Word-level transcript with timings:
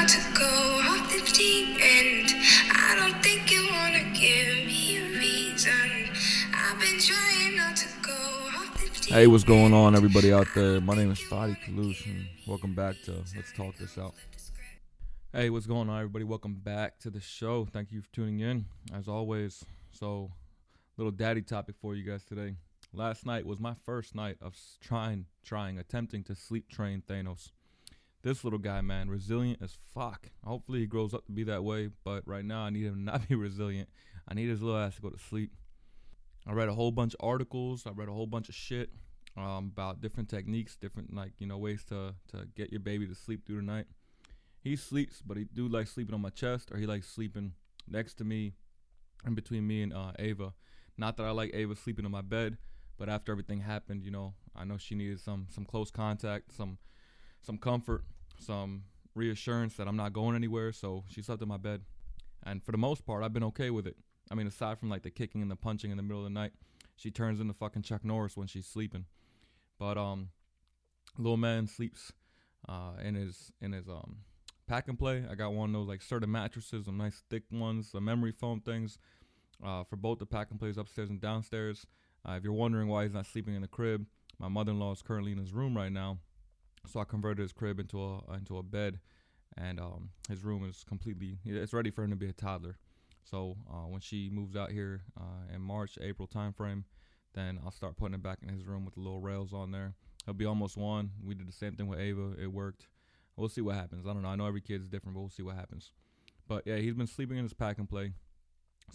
not 0.00 0.08
to 0.08 0.32
go 0.32 0.46
off 0.46 1.12
the 1.12 1.20
deep 1.34 1.76
end. 1.78 2.34
I 2.72 2.96
don't 2.98 3.22
think 3.22 3.52
you 3.52 3.68
wanna 3.70 4.02
give 4.18 4.64
me 4.66 4.96
a 4.96 5.18
reason. 5.18 6.08
I've 6.54 6.80
been 6.80 6.98
trying 6.98 7.56
not 7.58 7.76
to 7.76 7.88
go 8.00 8.12
off 8.12 8.80
the 8.80 8.88
deep 8.98 9.12
Hey, 9.12 9.26
what's 9.26 9.44
going 9.44 9.74
on, 9.74 9.94
everybody 9.94 10.32
out 10.32 10.46
there? 10.54 10.80
My 10.80 10.94
name 10.94 11.10
is 11.10 11.20
Fadi 11.20 11.54
Kalush, 11.66 12.06
and 12.06 12.26
welcome 12.46 12.74
back 12.74 12.96
to 13.04 13.12
Let's 13.36 13.52
Talk 13.52 13.76
This 13.76 13.98
Out. 13.98 14.14
Hey, 15.34 15.50
what's 15.50 15.66
going 15.66 15.90
on, 15.90 15.98
everybody? 15.98 16.24
Welcome 16.24 16.54
back 16.54 16.98
to 17.00 17.10
the 17.10 17.20
show. 17.20 17.66
Thank 17.66 17.92
you 17.92 18.00
for 18.00 18.10
tuning 18.10 18.40
in, 18.40 18.64
as 18.94 19.06
always. 19.06 19.66
So, 19.90 20.30
little 20.96 21.12
daddy 21.12 21.42
topic 21.42 21.74
for 21.78 21.94
you 21.94 22.10
guys 22.10 22.24
today. 22.24 22.54
Last 22.94 23.26
night 23.26 23.44
was 23.44 23.60
my 23.60 23.74
first 23.84 24.14
night 24.14 24.38
of 24.40 24.56
trying, 24.80 25.26
trying, 25.44 25.78
attempting 25.78 26.24
to 26.24 26.34
sleep 26.34 26.70
train 26.70 27.02
Thanos. 27.06 27.50
This 28.22 28.44
little 28.44 28.58
guy, 28.58 28.80
man, 28.82 29.08
resilient 29.08 29.60
as 29.62 29.78
fuck. 29.94 30.28
Hopefully, 30.44 30.80
he 30.80 30.86
grows 30.86 31.14
up 31.14 31.24
to 31.26 31.32
be 31.32 31.44
that 31.44 31.64
way. 31.64 31.90
But 32.04 32.22
right 32.26 32.44
now, 32.44 32.62
I 32.62 32.70
need 32.70 32.84
him 32.84 33.04
not 33.04 33.28
be 33.28 33.34
resilient. 33.34 33.88
I 34.28 34.34
need 34.34 34.48
his 34.48 34.62
little 34.62 34.78
ass 34.78 34.96
to 34.96 35.02
go 35.02 35.10
to 35.10 35.18
sleep. 35.18 35.52
I 36.46 36.52
read 36.52 36.68
a 36.68 36.74
whole 36.74 36.90
bunch 36.90 37.14
of 37.14 37.20
articles. 37.26 37.86
I 37.86 37.90
read 37.90 38.08
a 38.08 38.12
whole 38.12 38.26
bunch 38.26 38.48
of 38.48 38.54
shit 38.54 38.90
um, 39.36 39.70
about 39.72 40.00
different 40.00 40.28
techniques, 40.28 40.76
different 40.76 41.14
like 41.14 41.32
you 41.38 41.46
know 41.46 41.58
ways 41.58 41.84
to 41.84 42.14
to 42.32 42.46
get 42.56 42.70
your 42.70 42.80
baby 42.80 43.06
to 43.06 43.14
sleep 43.14 43.46
through 43.46 43.56
the 43.56 43.62
night. 43.62 43.86
He 44.60 44.76
sleeps, 44.76 45.22
but 45.24 45.36
he 45.36 45.44
do 45.44 45.68
like 45.68 45.86
sleeping 45.86 46.14
on 46.14 46.20
my 46.20 46.30
chest, 46.30 46.70
or 46.70 46.78
he 46.78 46.86
likes 46.86 47.08
sleeping 47.08 47.54
next 47.88 48.14
to 48.14 48.24
me, 48.24 48.52
in 49.26 49.34
between 49.34 49.66
me 49.66 49.82
and 49.82 49.92
uh, 49.92 50.12
Ava. 50.18 50.52
Not 50.98 51.16
that 51.16 51.24
I 51.24 51.30
like 51.30 51.54
Ava 51.54 51.74
sleeping 51.76 52.04
on 52.04 52.10
my 52.10 52.20
bed, 52.20 52.58
but 52.98 53.08
after 53.08 53.32
everything 53.32 53.60
happened, 53.60 54.04
you 54.04 54.10
know, 54.10 54.34
I 54.54 54.64
know 54.64 54.76
she 54.76 54.94
needed 54.94 55.20
some 55.20 55.46
some 55.50 55.64
close 55.64 55.90
contact, 55.90 56.52
some 56.52 56.78
some 57.42 57.58
comfort, 57.58 58.04
some 58.38 58.84
reassurance 59.14 59.74
that 59.76 59.88
I'm 59.88 59.96
not 59.96 60.12
going 60.12 60.36
anywhere. 60.36 60.72
So 60.72 61.04
she 61.08 61.22
slept 61.22 61.42
in 61.42 61.48
my 61.48 61.56
bed, 61.56 61.82
and 62.44 62.62
for 62.62 62.72
the 62.72 62.78
most 62.78 63.06
part, 63.06 63.22
I've 63.22 63.32
been 63.32 63.44
okay 63.44 63.70
with 63.70 63.86
it. 63.86 63.96
I 64.30 64.34
mean, 64.34 64.46
aside 64.46 64.78
from 64.78 64.88
like 64.88 65.02
the 65.02 65.10
kicking 65.10 65.42
and 65.42 65.50
the 65.50 65.56
punching 65.56 65.90
in 65.90 65.96
the 65.96 66.02
middle 66.02 66.18
of 66.18 66.24
the 66.24 66.30
night, 66.30 66.52
she 66.96 67.10
turns 67.10 67.40
into 67.40 67.54
fucking 67.54 67.82
Chuck 67.82 68.04
Norris 68.04 68.36
when 68.36 68.46
she's 68.46 68.66
sleeping. 68.66 69.06
But 69.78 69.96
um, 69.98 70.28
little 71.18 71.36
man 71.36 71.66
sleeps 71.66 72.12
uh 72.68 72.92
in 73.02 73.14
his 73.14 73.52
in 73.62 73.72
his 73.72 73.88
um 73.88 74.18
pack 74.66 74.86
and 74.86 74.98
play. 74.98 75.24
I 75.28 75.34
got 75.34 75.52
one 75.52 75.70
of 75.70 75.72
those 75.72 75.88
like 75.88 76.00
Serta 76.00 76.28
mattresses, 76.28 76.84
some 76.84 76.96
nice 76.96 77.24
thick 77.28 77.42
ones, 77.50 77.90
the 77.90 78.00
memory 78.00 78.30
foam 78.30 78.60
things, 78.60 78.98
uh, 79.64 79.82
for 79.82 79.96
both 79.96 80.18
the 80.18 80.26
pack 80.26 80.50
and 80.50 80.60
plays 80.60 80.78
upstairs 80.78 81.10
and 81.10 81.20
downstairs. 81.20 81.86
Uh, 82.28 82.32
if 82.32 82.44
you're 82.44 82.52
wondering 82.52 82.86
why 82.86 83.02
he's 83.04 83.14
not 83.14 83.26
sleeping 83.26 83.54
in 83.54 83.62
the 83.62 83.68
crib, 83.68 84.06
my 84.38 84.46
mother-in-law 84.46 84.92
is 84.92 85.02
currently 85.02 85.32
in 85.32 85.38
his 85.38 85.52
room 85.52 85.76
right 85.76 85.90
now, 85.90 86.18
so 86.86 87.00
I 87.00 87.04
converted 87.04 87.42
his 87.42 87.52
crib 87.52 87.78
into 87.78 88.02
a 88.02 88.34
into 88.34 88.58
a 88.58 88.62
bed, 88.62 89.00
and 89.56 89.80
um 89.80 90.10
his 90.28 90.44
room 90.44 90.68
is 90.68 90.84
completely 90.84 91.38
it's 91.44 91.72
ready 91.72 91.90
for 91.90 92.04
him 92.04 92.10
to 92.10 92.16
be 92.16 92.28
a 92.28 92.32
toddler. 92.32 92.78
So 93.22 93.56
uh, 93.70 93.86
when 93.86 94.00
she 94.00 94.30
moves 94.30 94.56
out 94.56 94.72
here 94.72 95.02
uh, 95.18 95.54
in 95.54 95.60
March, 95.60 95.98
April 96.00 96.26
timeframe, 96.26 96.84
then 97.34 97.60
I'll 97.64 97.70
start 97.70 97.96
putting 97.96 98.14
it 98.14 98.22
back 98.22 98.38
in 98.42 98.48
his 98.48 98.66
room 98.66 98.84
with 98.84 98.94
the 98.94 99.00
little 99.00 99.20
rails 99.20 99.52
on 99.52 99.70
there. 99.70 99.94
He'll 100.24 100.34
be 100.34 100.46
almost 100.46 100.76
one. 100.76 101.10
We 101.22 101.34
did 101.34 101.46
the 101.46 101.52
same 101.52 101.74
thing 101.74 101.86
with 101.86 102.00
Ava. 102.00 102.32
It 102.40 102.48
worked. 102.48 102.88
We'll 103.36 103.48
see 103.48 103.60
what 103.60 103.76
happens. 103.76 104.06
I 104.06 104.12
don't 104.12 104.22
know. 104.22 104.28
I 104.28 104.36
know 104.36 104.46
every 104.46 104.60
kid's 104.60 104.88
different, 104.88 105.14
but 105.14 105.20
we'll 105.20 105.30
see 105.30 105.42
what 105.42 105.54
happens. 105.54 105.92
But 106.48 106.66
yeah, 106.66 106.76
he's 106.76 106.94
been 106.94 107.06
sleeping 107.06 107.36
in 107.36 107.44
his 107.44 107.52
pack 107.52 107.78
and 107.78 107.88
play. 107.88 108.12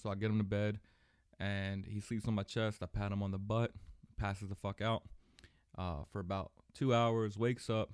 So 0.02 0.10
I 0.10 0.16
get 0.16 0.30
him 0.30 0.40
to 0.40 0.44
bed, 0.44 0.80
and 1.40 1.86
he 1.86 2.02
sleeps 2.02 2.28
on 2.28 2.34
my 2.34 2.44
chest. 2.44 2.80
I 2.82 2.88
pat 2.88 3.12
him 3.12 3.24
on 3.24 3.32
the 3.32 3.38
butt, 3.38 3.72
passes 4.18 4.50
the 4.50 4.56
fuck 4.56 4.82
out 4.82 5.04
uh, 5.78 6.04
for 6.12 6.20
about 6.20 6.52
two 6.74 6.94
hours. 6.94 7.38
Wakes 7.38 7.70
up, 7.70 7.94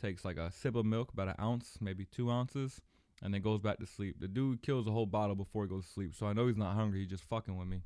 takes 0.00 0.24
like 0.24 0.36
a 0.36 0.50
sip 0.52 0.74
of 0.76 0.86
milk, 0.86 1.12
about 1.12 1.28
an 1.28 1.34
ounce, 1.40 1.78
maybe 1.80 2.04
two 2.04 2.30
ounces, 2.30 2.80
and 3.22 3.32
then 3.32 3.42
goes 3.42 3.60
back 3.60 3.78
to 3.78 3.86
sleep. 3.86 4.16
The 4.20 4.28
dude 4.28 4.62
kills 4.62 4.86
a 4.86 4.90
whole 4.90 5.06
bottle 5.06 5.36
before 5.36 5.64
he 5.64 5.68
goes 5.68 5.86
to 5.86 5.92
sleep. 5.92 6.14
So 6.14 6.26
I 6.26 6.32
know 6.32 6.46
he's 6.46 6.56
not 6.56 6.74
hungry. 6.74 7.00
He's 7.00 7.10
just 7.10 7.24
fucking 7.24 7.56
with 7.56 7.68
me. 7.68 7.82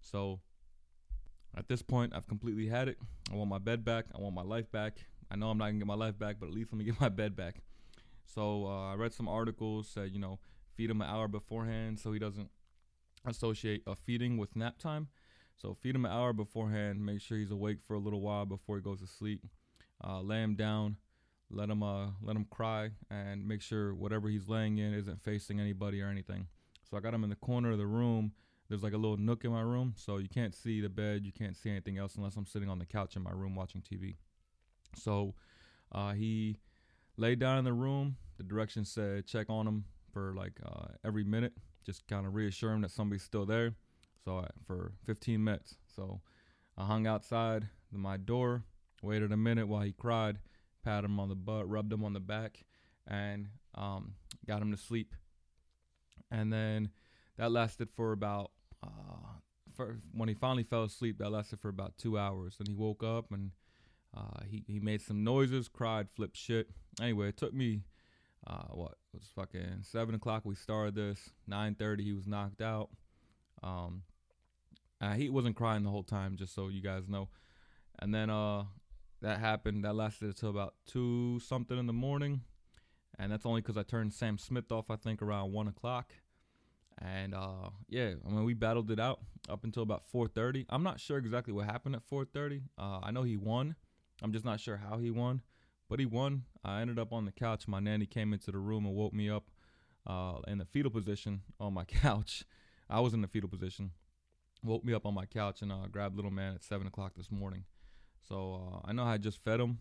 So 0.00 0.40
at 1.56 1.68
this 1.68 1.82
point, 1.82 2.12
I've 2.14 2.26
completely 2.26 2.66
had 2.66 2.88
it. 2.88 2.98
I 3.30 3.36
want 3.36 3.50
my 3.50 3.58
bed 3.58 3.84
back. 3.84 4.06
I 4.14 4.20
want 4.20 4.34
my 4.34 4.42
life 4.42 4.70
back. 4.70 5.04
I 5.30 5.36
know 5.36 5.50
I'm 5.50 5.58
not 5.58 5.66
gonna 5.66 5.78
get 5.78 5.86
my 5.86 5.94
life 5.94 6.18
back, 6.18 6.36
but 6.38 6.46
at 6.46 6.52
least 6.52 6.72
let 6.72 6.78
me 6.78 6.84
get 6.84 7.00
my 7.00 7.08
bed 7.08 7.36
back. 7.36 7.56
So 8.24 8.66
uh, 8.66 8.92
I 8.92 8.94
read 8.94 9.12
some 9.12 9.28
articles 9.28 9.88
said 9.88 10.12
you 10.12 10.18
know 10.18 10.38
feed 10.74 10.90
him 10.90 11.02
an 11.02 11.08
hour 11.08 11.28
beforehand 11.28 12.00
so 12.00 12.12
he 12.12 12.18
doesn't 12.18 12.50
associate 13.26 13.82
a 13.86 13.94
feeding 13.94 14.38
with 14.38 14.56
nap 14.56 14.78
time. 14.78 15.08
So 15.62 15.76
feed 15.80 15.94
him 15.94 16.04
an 16.04 16.10
hour 16.10 16.32
beforehand. 16.32 17.06
Make 17.06 17.20
sure 17.20 17.38
he's 17.38 17.52
awake 17.52 17.78
for 17.86 17.94
a 17.94 18.00
little 18.00 18.20
while 18.20 18.44
before 18.44 18.76
he 18.76 18.82
goes 18.82 19.00
to 19.00 19.06
sleep. 19.06 19.46
Uh, 20.04 20.20
lay 20.20 20.42
him 20.42 20.56
down. 20.56 20.96
Let 21.50 21.70
him 21.70 21.82
uh 21.82 22.08
let 22.20 22.34
him 22.34 22.46
cry 22.50 22.90
and 23.10 23.46
make 23.46 23.60
sure 23.60 23.94
whatever 23.94 24.28
he's 24.28 24.48
laying 24.48 24.78
in 24.78 24.94
isn't 24.94 25.22
facing 25.22 25.60
anybody 25.60 26.00
or 26.00 26.08
anything. 26.08 26.46
So 26.90 26.96
I 26.96 27.00
got 27.00 27.14
him 27.14 27.22
in 27.24 27.30
the 27.30 27.36
corner 27.36 27.70
of 27.72 27.78
the 27.78 27.86
room. 27.86 28.32
There's 28.68 28.82
like 28.82 28.94
a 28.94 28.98
little 28.98 29.18
nook 29.18 29.44
in 29.44 29.52
my 29.52 29.60
room, 29.60 29.94
so 29.96 30.16
you 30.16 30.30
can't 30.30 30.54
see 30.54 30.80
the 30.80 30.88
bed. 30.88 31.26
You 31.26 31.32
can't 31.32 31.56
see 31.56 31.70
anything 31.70 31.98
else 31.98 32.16
unless 32.16 32.36
I'm 32.36 32.46
sitting 32.46 32.70
on 32.70 32.78
the 32.78 32.86
couch 32.86 33.16
in 33.16 33.22
my 33.22 33.32
room 33.32 33.54
watching 33.54 33.82
TV. 33.82 34.16
So 34.96 35.34
uh, 35.92 36.12
he 36.12 36.56
laid 37.18 37.38
down 37.38 37.58
in 37.58 37.64
the 37.64 37.72
room. 37.72 38.16
The 38.38 38.44
directions 38.44 38.90
said 38.90 39.26
check 39.26 39.50
on 39.50 39.68
him 39.68 39.84
for 40.10 40.34
like 40.34 40.58
uh, 40.64 40.86
every 41.04 41.22
minute, 41.22 41.52
just 41.84 42.06
kind 42.08 42.26
of 42.26 42.34
reassure 42.34 42.72
him 42.72 42.80
that 42.80 42.90
somebody's 42.90 43.22
still 43.22 43.44
there. 43.44 43.74
So 44.24 44.38
uh, 44.38 44.48
for 44.66 44.92
15 45.06 45.42
minutes. 45.42 45.76
So 45.94 46.20
I 46.76 46.84
hung 46.84 47.06
outside 47.06 47.68
my 47.90 48.16
door, 48.16 48.64
waited 49.02 49.32
a 49.32 49.36
minute 49.36 49.68
while 49.68 49.82
he 49.82 49.92
cried, 49.92 50.38
patted 50.84 51.06
him 51.06 51.20
on 51.20 51.28
the 51.28 51.34
butt, 51.34 51.68
rubbed 51.68 51.92
him 51.92 52.04
on 52.04 52.12
the 52.12 52.20
back, 52.20 52.64
and 53.06 53.48
um, 53.74 54.14
got 54.46 54.62
him 54.62 54.70
to 54.70 54.76
sleep. 54.76 55.14
And 56.30 56.52
then 56.52 56.90
that 57.36 57.52
lasted 57.52 57.88
for 57.94 58.12
about 58.12 58.52
uh, 58.82 59.38
for 59.74 59.98
when 60.12 60.28
he 60.28 60.34
finally 60.34 60.64
fell 60.64 60.84
asleep. 60.84 61.18
That 61.18 61.30
lasted 61.30 61.60
for 61.60 61.68
about 61.68 61.98
two 61.98 62.18
hours. 62.18 62.56
Then 62.58 62.66
he 62.66 62.74
woke 62.74 63.02
up 63.02 63.32
and 63.32 63.50
uh, 64.16 64.40
he 64.48 64.64
he 64.66 64.80
made 64.80 65.02
some 65.02 65.24
noises, 65.24 65.68
cried, 65.68 66.08
flipped 66.14 66.36
shit. 66.36 66.68
Anyway, 67.00 67.28
it 67.28 67.36
took 67.36 67.54
me 67.54 67.82
uh, 68.46 68.68
what 68.70 68.92
it 69.12 69.20
was 69.20 69.30
fucking 69.34 69.82
seven 69.82 70.14
o'clock. 70.14 70.42
We 70.44 70.54
started 70.54 70.94
this 70.94 71.30
nine 71.46 71.74
thirty. 71.74 72.04
He 72.04 72.12
was 72.12 72.26
knocked 72.26 72.60
out. 72.62 72.90
Um, 73.62 74.02
uh, 75.02 75.14
he 75.14 75.28
wasn't 75.28 75.56
crying 75.56 75.82
the 75.82 75.90
whole 75.90 76.04
time, 76.04 76.36
just 76.36 76.54
so 76.54 76.68
you 76.68 76.80
guys 76.80 77.08
know. 77.08 77.28
And 77.98 78.14
then 78.14 78.30
uh, 78.30 78.64
that 79.20 79.40
happened. 79.40 79.84
That 79.84 79.96
lasted 79.96 80.26
until 80.28 80.50
about 80.50 80.74
two 80.86 81.40
something 81.40 81.76
in 81.76 81.86
the 81.86 81.92
morning, 81.92 82.42
and 83.18 83.32
that's 83.32 83.44
only 83.44 83.60
because 83.60 83.76
I 83.76 83.82
turned 83.82 84.14
Sam 84.14 84.38
Smith 84.38 84.70
off. 84.70 84.90
I 84.90 84.96
think 84.96 85.20
around 85.20 85.52
one 85.52 85.66
o'clock. 85.66 86.12
And 87.00 87.34
uh, 87.34 87.70
yeah, 87.88 88.12
I 88.24 88.30
mean 88.30 88.44
we 88.44 88.54
battled 88.54 88.90
it 88.90 89.00
out 89.00 89.20
up 89.48 89.64
until 89.64 89.82
about 89.82 90.04
4:30. 90.12 90.66
I'm 90.68 90.84
not 90.84 91.00
sure 91.00 91.18
exactly 91.18 91.52
what 91.52 91.66
happened 91.66 91.96
at 91.96 92.08
4:30. 92.08 92.62
Uh, 92.78 93.00
I 93.02 93.10
know 93.10 93.24
he 93.24 93.36
won. 93.36 93.74
I'm 94.22 94.32
just 94.32 94.44
not 94.44 94.60
sure 94.60 94.76
how 94.76 94.98
he 94.98 95.10
won, 95.10 95.42
but 95.88 95.98
he 95.98 96.06
won. 96.06 96.44
I 96.64 96.80
ended 96.80 97.00
up 97.00 97.12
on 97.12 97.24
the 97.24 97.32
couch. 97.32 97.66
My 97.66 97.80
nanny 97.80 98.06
came 98.06 98.32
into 98.32 98.52
the 98.52 98.58
room 98.58 98.86
and 98.86 98.94
woke 98.94 99.12
me 99.12 99.28
up 99.28 99.50
uh, 100.06 100.34
in 100.46 100.58
the 100.58 100.64
fetal 100.64 100.92
position 100.92 101.42
on 101.58 101.74
my 101.74 101.84
couch. 102.02 102.44
I 102.88 103.00
was 103.00 103.14
in 103.14 103.22
the 103.22 103.28
fetal 103.28 103.48
position. 103.48 103.90
Woke 104.64 104.84
me 104.84 104.94
up 104.94 105.06
on 105.06 105.14
my 105.14 105.26
couch 105.26 105.62
and 105.62 105.72
uh, 105.72 105.86
grabbed 105.90 106.16
little 106.16 106.30
man 106.30 106.54
at 106.54 106.62
seven 106.62 106.86
o'clock 106.86 107.12
this 107.16 107.30
morning. 107.30 107.64
So 108.28 108.60
uh, 108.84 108.88
I 108.88 108.92
know 108.92 109.04
I 109.04 109.18
just 109.18 109.42
fed 109.42 109.60
him. 109.60 109.78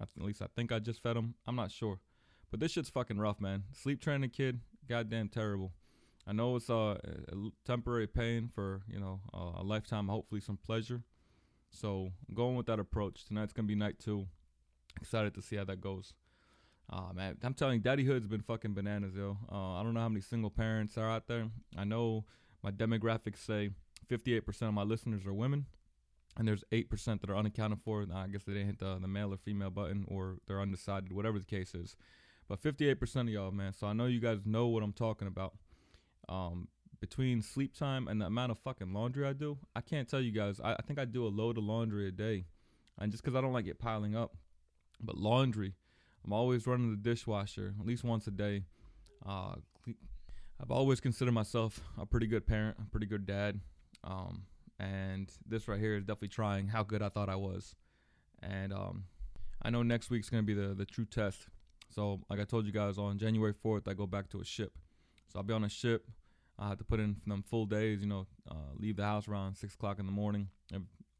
At 0.00 0.08
least 0.16 0.40
I 0.42 0.46
think 0.54 0.72
I 0.72 0.78
just 0.78 1.02
fed 1.02 1.16
him. 1.16 1.34
I'm 1.46 1.56
not 1.56 1.70
sure, 1.70 1.98
but 2.50 2.60
this 2.60 2.72
shit's 2.72 2.88
fucking 2.88 3.18
rough, 3.18 3.40
man. 3.40 3.64
Sleep 3.72 4.00
training 4.00 4.30
kid, 4.30 4.60
goddamn 4.88 5.28
terrible. 5.28 5.72
I 6.26 6.32
know 6.32 6.56
it's 6.56 6.70
uh, 6.70 6.98
a 7.04 7.34
temporary 7.64 8.06
pain 8.06 8.50
for 8.54 8.82
you 8.88 9.00
know 9.00 9.20
uh, 9.34 9.60
a 9.60 9.62
lifetime, 9.62 10.08
hopefully 10.08 10.40
some 10.40 10.56
pleasure. 10.56 11.02
So 11.70 12.10
I'm 12.28 12.34
going 12.34 12.56
with 12.56 12.66
that 12.66 12.78
approach. 12.78 13.24
Tonight's 13.24 13.52
gonna 13.52 13.68
be 13.68 13.74
night 13.74 13.98
two. 13.98 14.26
Excited 15.00 15.34
to 15.34 15.42
see 15.42 15.56
how 15.56 15.64
that 15.64 15.80
goes. 15.80 16.14
Uh, 16.90 17.12
man, 17.14 17.36
I'm 17.42 17.54
telling 17.54 17.76
you, 17.76 17.82
daddyhood's 17.82 18.26
been 18.26 18.40
fucking 18.40 18.72
bananas, 18.72 19.14
yo. 19.14 19.36
Uh, 19.50 19.74
I 19.74 19.82
don't 19.82 19.94
know 19.94 20.00
how 20.00 20.08
many 20.08 20.22
single 20.22 20.50
parents 20.50 20.96
are 20.96 21.10
out 21.10 21.26
there. 21.26 21.48
I 21.76 21.84
know 21.84 22.24
my 22.62 22.70
demographics 22.70 23.38
say 23.38 23.70
58% 24.10 24.62
of 24.62 24.74
my 24.74 24.82
listeners 24.82 25.26
are 25.26 25.34
women, 25.34 25.66
and 26.36 26.46
there's 26.46 26.64
8% 26.72 27.20
that 27.20 27.30
are 27.30 27.36
unaccounted 27.36 27.80
for. 27.84 28.06
I 28.14 28.26
guess 28.28 28.44
they 28.44 28.52
didn't 28.52 28.66
hit 28.66 28.78
the, 28.78 28.98
the 29.00 29.08
male 29.08 29.32
or 29.32 29.36
female 29.36 29.70
button, 29.70 30.04
or 30.08 30.36
they're 30.46 30.60
undecided, 30.60 31.12
whatever 31.12 31.38
the 31.38 31.44
case 31.44 31.74
is. 31.74 31.96
But 32.48 32.62
58% 32.62 33.22
of 33.22 33.28
y'all, 33.28 33.50
man. 33.50 33.72
So 33.72 33.86
I 33.86 33.92
know 33.92 34.06
you 34.06 34.20
guys 34.20 34.40
know 34.46 34.68
what 34.68 34.82
I'm 34.82 34.92
talking 34.92 35.28
about. 35.28 35.54
Um, 36.28 36.68
between 37.00 37.42
sleep 37.42 37.76
time 37.76 38.08
and 38.08 38.20
the 38.20 38.26
amount 38.26 38.52
of 38.52 38.58
fucking 38.58 38.92
laundry 38.92 39.26
I 39.26 39.32
do, 39.32 39.58
I 39.76 39.80
can't 39.80 40.08
tell 40.08 40.20
you 40.20 40.32
guys. 40.32 40.60
I, 40.62 40.72
I 40.72 40.82
think 40.86 40.98
I 40.98 41.04
do 41.04 41.26
a 41.26 41.28
load 41.28 41.58
of 41.58 41.64
laundry 41.64 42.08
a 42.08 42.10
day, 42.10 42.46
and 42.98 43.12
just 43.12 43.22
because 43.22 43.36
I 43.36 43.40
don't 43.40 43.52
like 43.52 43.66
it 43.66 43.78
piling 43.78 44.16
up, 44.16 44.36
but 45.00 45.16
laundry, 45.16 45.74
I'm 46.24 46.32
always 46.32 46.66
running 46.66 46.90
the 46.90 46.96
dishwasher 46.96 47.74
at 47.78 47.86
least 47.86 48.04
once 48.04 48.26
a 48.26 48.30
day. 48.30 48.64
Uh, 49.24 49.54
I've 50.60 50.70
always 50.70 51.00
considered 51.00 51.32
myself 51.32 51.80
a 51.98 52.04
pretty 52.04 52.26
good 52.26 52.46
parent, 52.46 52.78
a 52.80 52.90
pretty 52.90 53.06
good 53.06 53.26
dad, 53.26 53.60
um, 54.04 54.44
and 54.78 55.30
this 55.46 55.68
right 55.68 55.80
here 55.80 55.96
is 55.96 56.04
definitely 56.04 56.28
trying 56.28 56.68
how 56.68 56.82
good 56.82 57.02
I 57.02 57.08
thought 57.08 57.28
I 57.28 57.36
was. 57.36 57.74
And 58.42 58.72
um, 58.72 59.04
I 59.62 59.70
know 59.70 59.82
next 59.82 60.10
week's 60.10 60.30
gonna 60.30 60.42
be 60.42 60.54
the 60.54 60.74
the 60.74 60.84
true 60.84 61.06
test. 61.06 61.48
So, 61.90 62.20
like 62.28 62.38
I 62.38 62.44
told 62.44 62.66
you 62.66 62.72
guys, 62.72 62.98
on 62.98 63.18
January 63.18 63.54
4th, 63.54 63.88
I 63.88 63.94
go 63.94 64.06
back 64.06 64.28
to 64.30 64.40
a 64.40 64.44
ship. 64.44 64.72
So 65.28 65.38
I'll 65.38 65.42
be 65.42 65.54
on 65.54 65.64
a 65.64 65.68
ship. 65.68 66.06
I 66.58 66.68
have 66.68 66.78
to 66.78 66.84
put 66.84 67.00
in 67.00 67.16
them 67.26 67.42
full 67.48 67.66
days, 67.66 68.00
you 68.00 68.08
know, 68.08 68.26
uh, 68.50 68.72
leave 68.76 68.96
the 68.96 69.04
house 69.04 69.28
around 69.28 69.54
six 69.54 69.74
o'clock 69.74 69.98
in 69.98 70.06
the 70.06 70.12
morning 70.12 70.48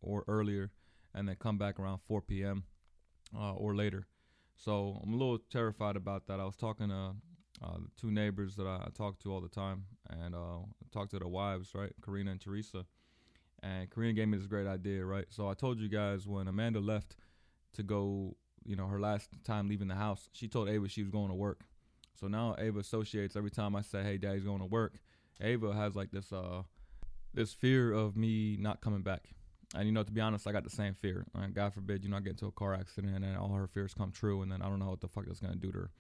or 0.03 0.25
earlier, 0.29 0.71
and 1.15 1.29
then 1.29 1.37
come 1.37 1.59
back 1.59 1.79
around 1.79 2.01
4 2.07 2.23
p.m. 2.23 2.65
Uh, 3.37 3.55
or 3.55 3.75
later. 3.75 4.07
So 4.57 5.01
I'm 5.03 5.13
a 5.13 5.17
little 5.17 5.39
terrified 5.51 5.97
about 5.97 6.27
that. 6.27 6.41
I 6.41 6.45
was 6.45 6.57
talking 6.57 6.89
to 6.89 7.13
uh, 7.63 7.79
two 8.01 8.11
neighbors 8.11 8.57
that 8.57 8.67
I, 8.67 8.89
talk 8.95 9.19
to 9.21 9.33
all 9.33 9.41
the 9.41 9.49
time, 9.49 9.85
and 10.11 10.35
uh, 10.35 10.59
talk 10.93 11.11
to 11.11 11.19
their 11.19 11.29
wives, 11.29 11.71
right, 11.75 11.93
Karina 12.05 12.31
and 12.31 12.41
Teresa. 12.41 12.85
And 13.63 13.91
Karina 13.91 14.13
gave 14.13 14.29
me 14.29 14.39
this 14.39 14.47
great 14.47 14.67
idea, 14.67 15.05
right? 15.05 15.27
So 15.31 15.49
I 15.49 15.55
told 15.55 15.79
you 15.79 15.89
guys 15.89 16.27
when 16.27 16.47
Amanda 16.47 16.81
left 16.81 17.17
to 17.75 17.83
go, 17.83 18.37
you 18.65 18.77
know, 18.77 18.87
her 18.87 19.01
last 19.01 19.31
time 19.45 19.69
leaving 19.69 19.89
the 19.89 19.97
house, 19.97 20.29
she 20.33 20.47
told 20.47 20.69
Ava 20.69 20.89
she 20.89 21.03
was 21.03 21.11
going 21.11 21.29
to 21.29 21.35
work. 21.35 21.63
So 22.21 22.29
now 22.29 22.55
Ava 22.59 22.81
associates 22.81 23.37
every 23.37 23.51
time 23.51 23.75
I 23.75 23.83
say, 23.83 24.03
"Hey, 24.03 24.19
Daddy's 24.19 24.45
going 24.45 24.61
to 24.61 24.67
work." 24.67 25.01
Ava 25.41 25.73
has 25.73 25.95
like 25.95 26.11
this 26.11 26.33
uh 26.33 26.63
this 27.35 27.53
fear 27.53 27.93
of 27.93 28.17
me 28.17 28.57
not 28.59 28.81
coming 28.81 29.03
back. 29.03 29.29
And 29.75 29.87
you 29.87 29.93
know, 29.93 30.03
to 30.03 30.13
be 30.13 30.21
honest, 30.21 30.47
I 30.47 30.53
got 30.53 30.65
the 30.65 30.71
same 30.71 30.95
fear. 30.95 31.27
Like, 31.35 31.53
God 31.53 31.75
forbid, 31.75 32.03
you 32.03 32.11
know, 32.11 32.17
I 32.17 32.21
get 32.21 32.31
into 32.31 32.47
a 32.47 32.53
car 32.53 32.75
accident 32.75 33.23
and 33.23 33.37
all 33.37 33.53
her 33.53 33.67
fears 33.67 33.93
come 33.93 34.11
true, 34.11 34.43
and 34.43 34.51
then 34.51 34.63
I 34.63 34.69
don't 34.69 34.79
know 34.79 34.91
what 34.91 35.01
the 35.01 35.09
fuck 35.09 35.27
that's 35.27 35.41
gonna 35.41 35.57
do 35.57 35.71
to 35.73 35.79
her. 35.79 35.91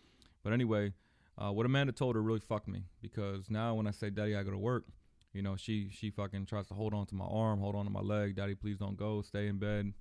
But 0.43 0.53
anyway, 0.53 0.93
uh, 1.39 1.53
what 1.53 1.67
Amanda 1.67 1.93
told 1.93 2.17
her 2.17 2.23
really 2.23 2.41
fucked 2.41 2.69
me 2.69 2.85
because 3.01 3.49
now 3.49 3.75
when 3.75 3.87
I 3.87 3.93
say, 3.93 4.11
"Daddy, 4.11 4.37
I 4.37 4.43
go 4.43 4.51
to 4.51 4.59
work," 4.59 4.87
you 5.33 5.43
know, 5.43 5.57
she 5.57 5.89
she 5.91 6.11
fucking 6.11 6.47
tries 6.47 6.67
to 6.69 6.75
hold 6.75 6.95
on 6.95 7.07
to 7.07 7.15
my 7.15 7.27
arm, 7.27 7.61
hold 7.61 7.77
on 7.77 7.85
to 7.85 7.91
my 7.91 8.01
leg. 8.01 8.37
Daddy, 8.37 8.55
please 8.55 8.79
don't 8.79 8.97
go. 8.97 9.23
Stay 9.23 9.47
in 9.47 9.59
bed. 9.59 9.93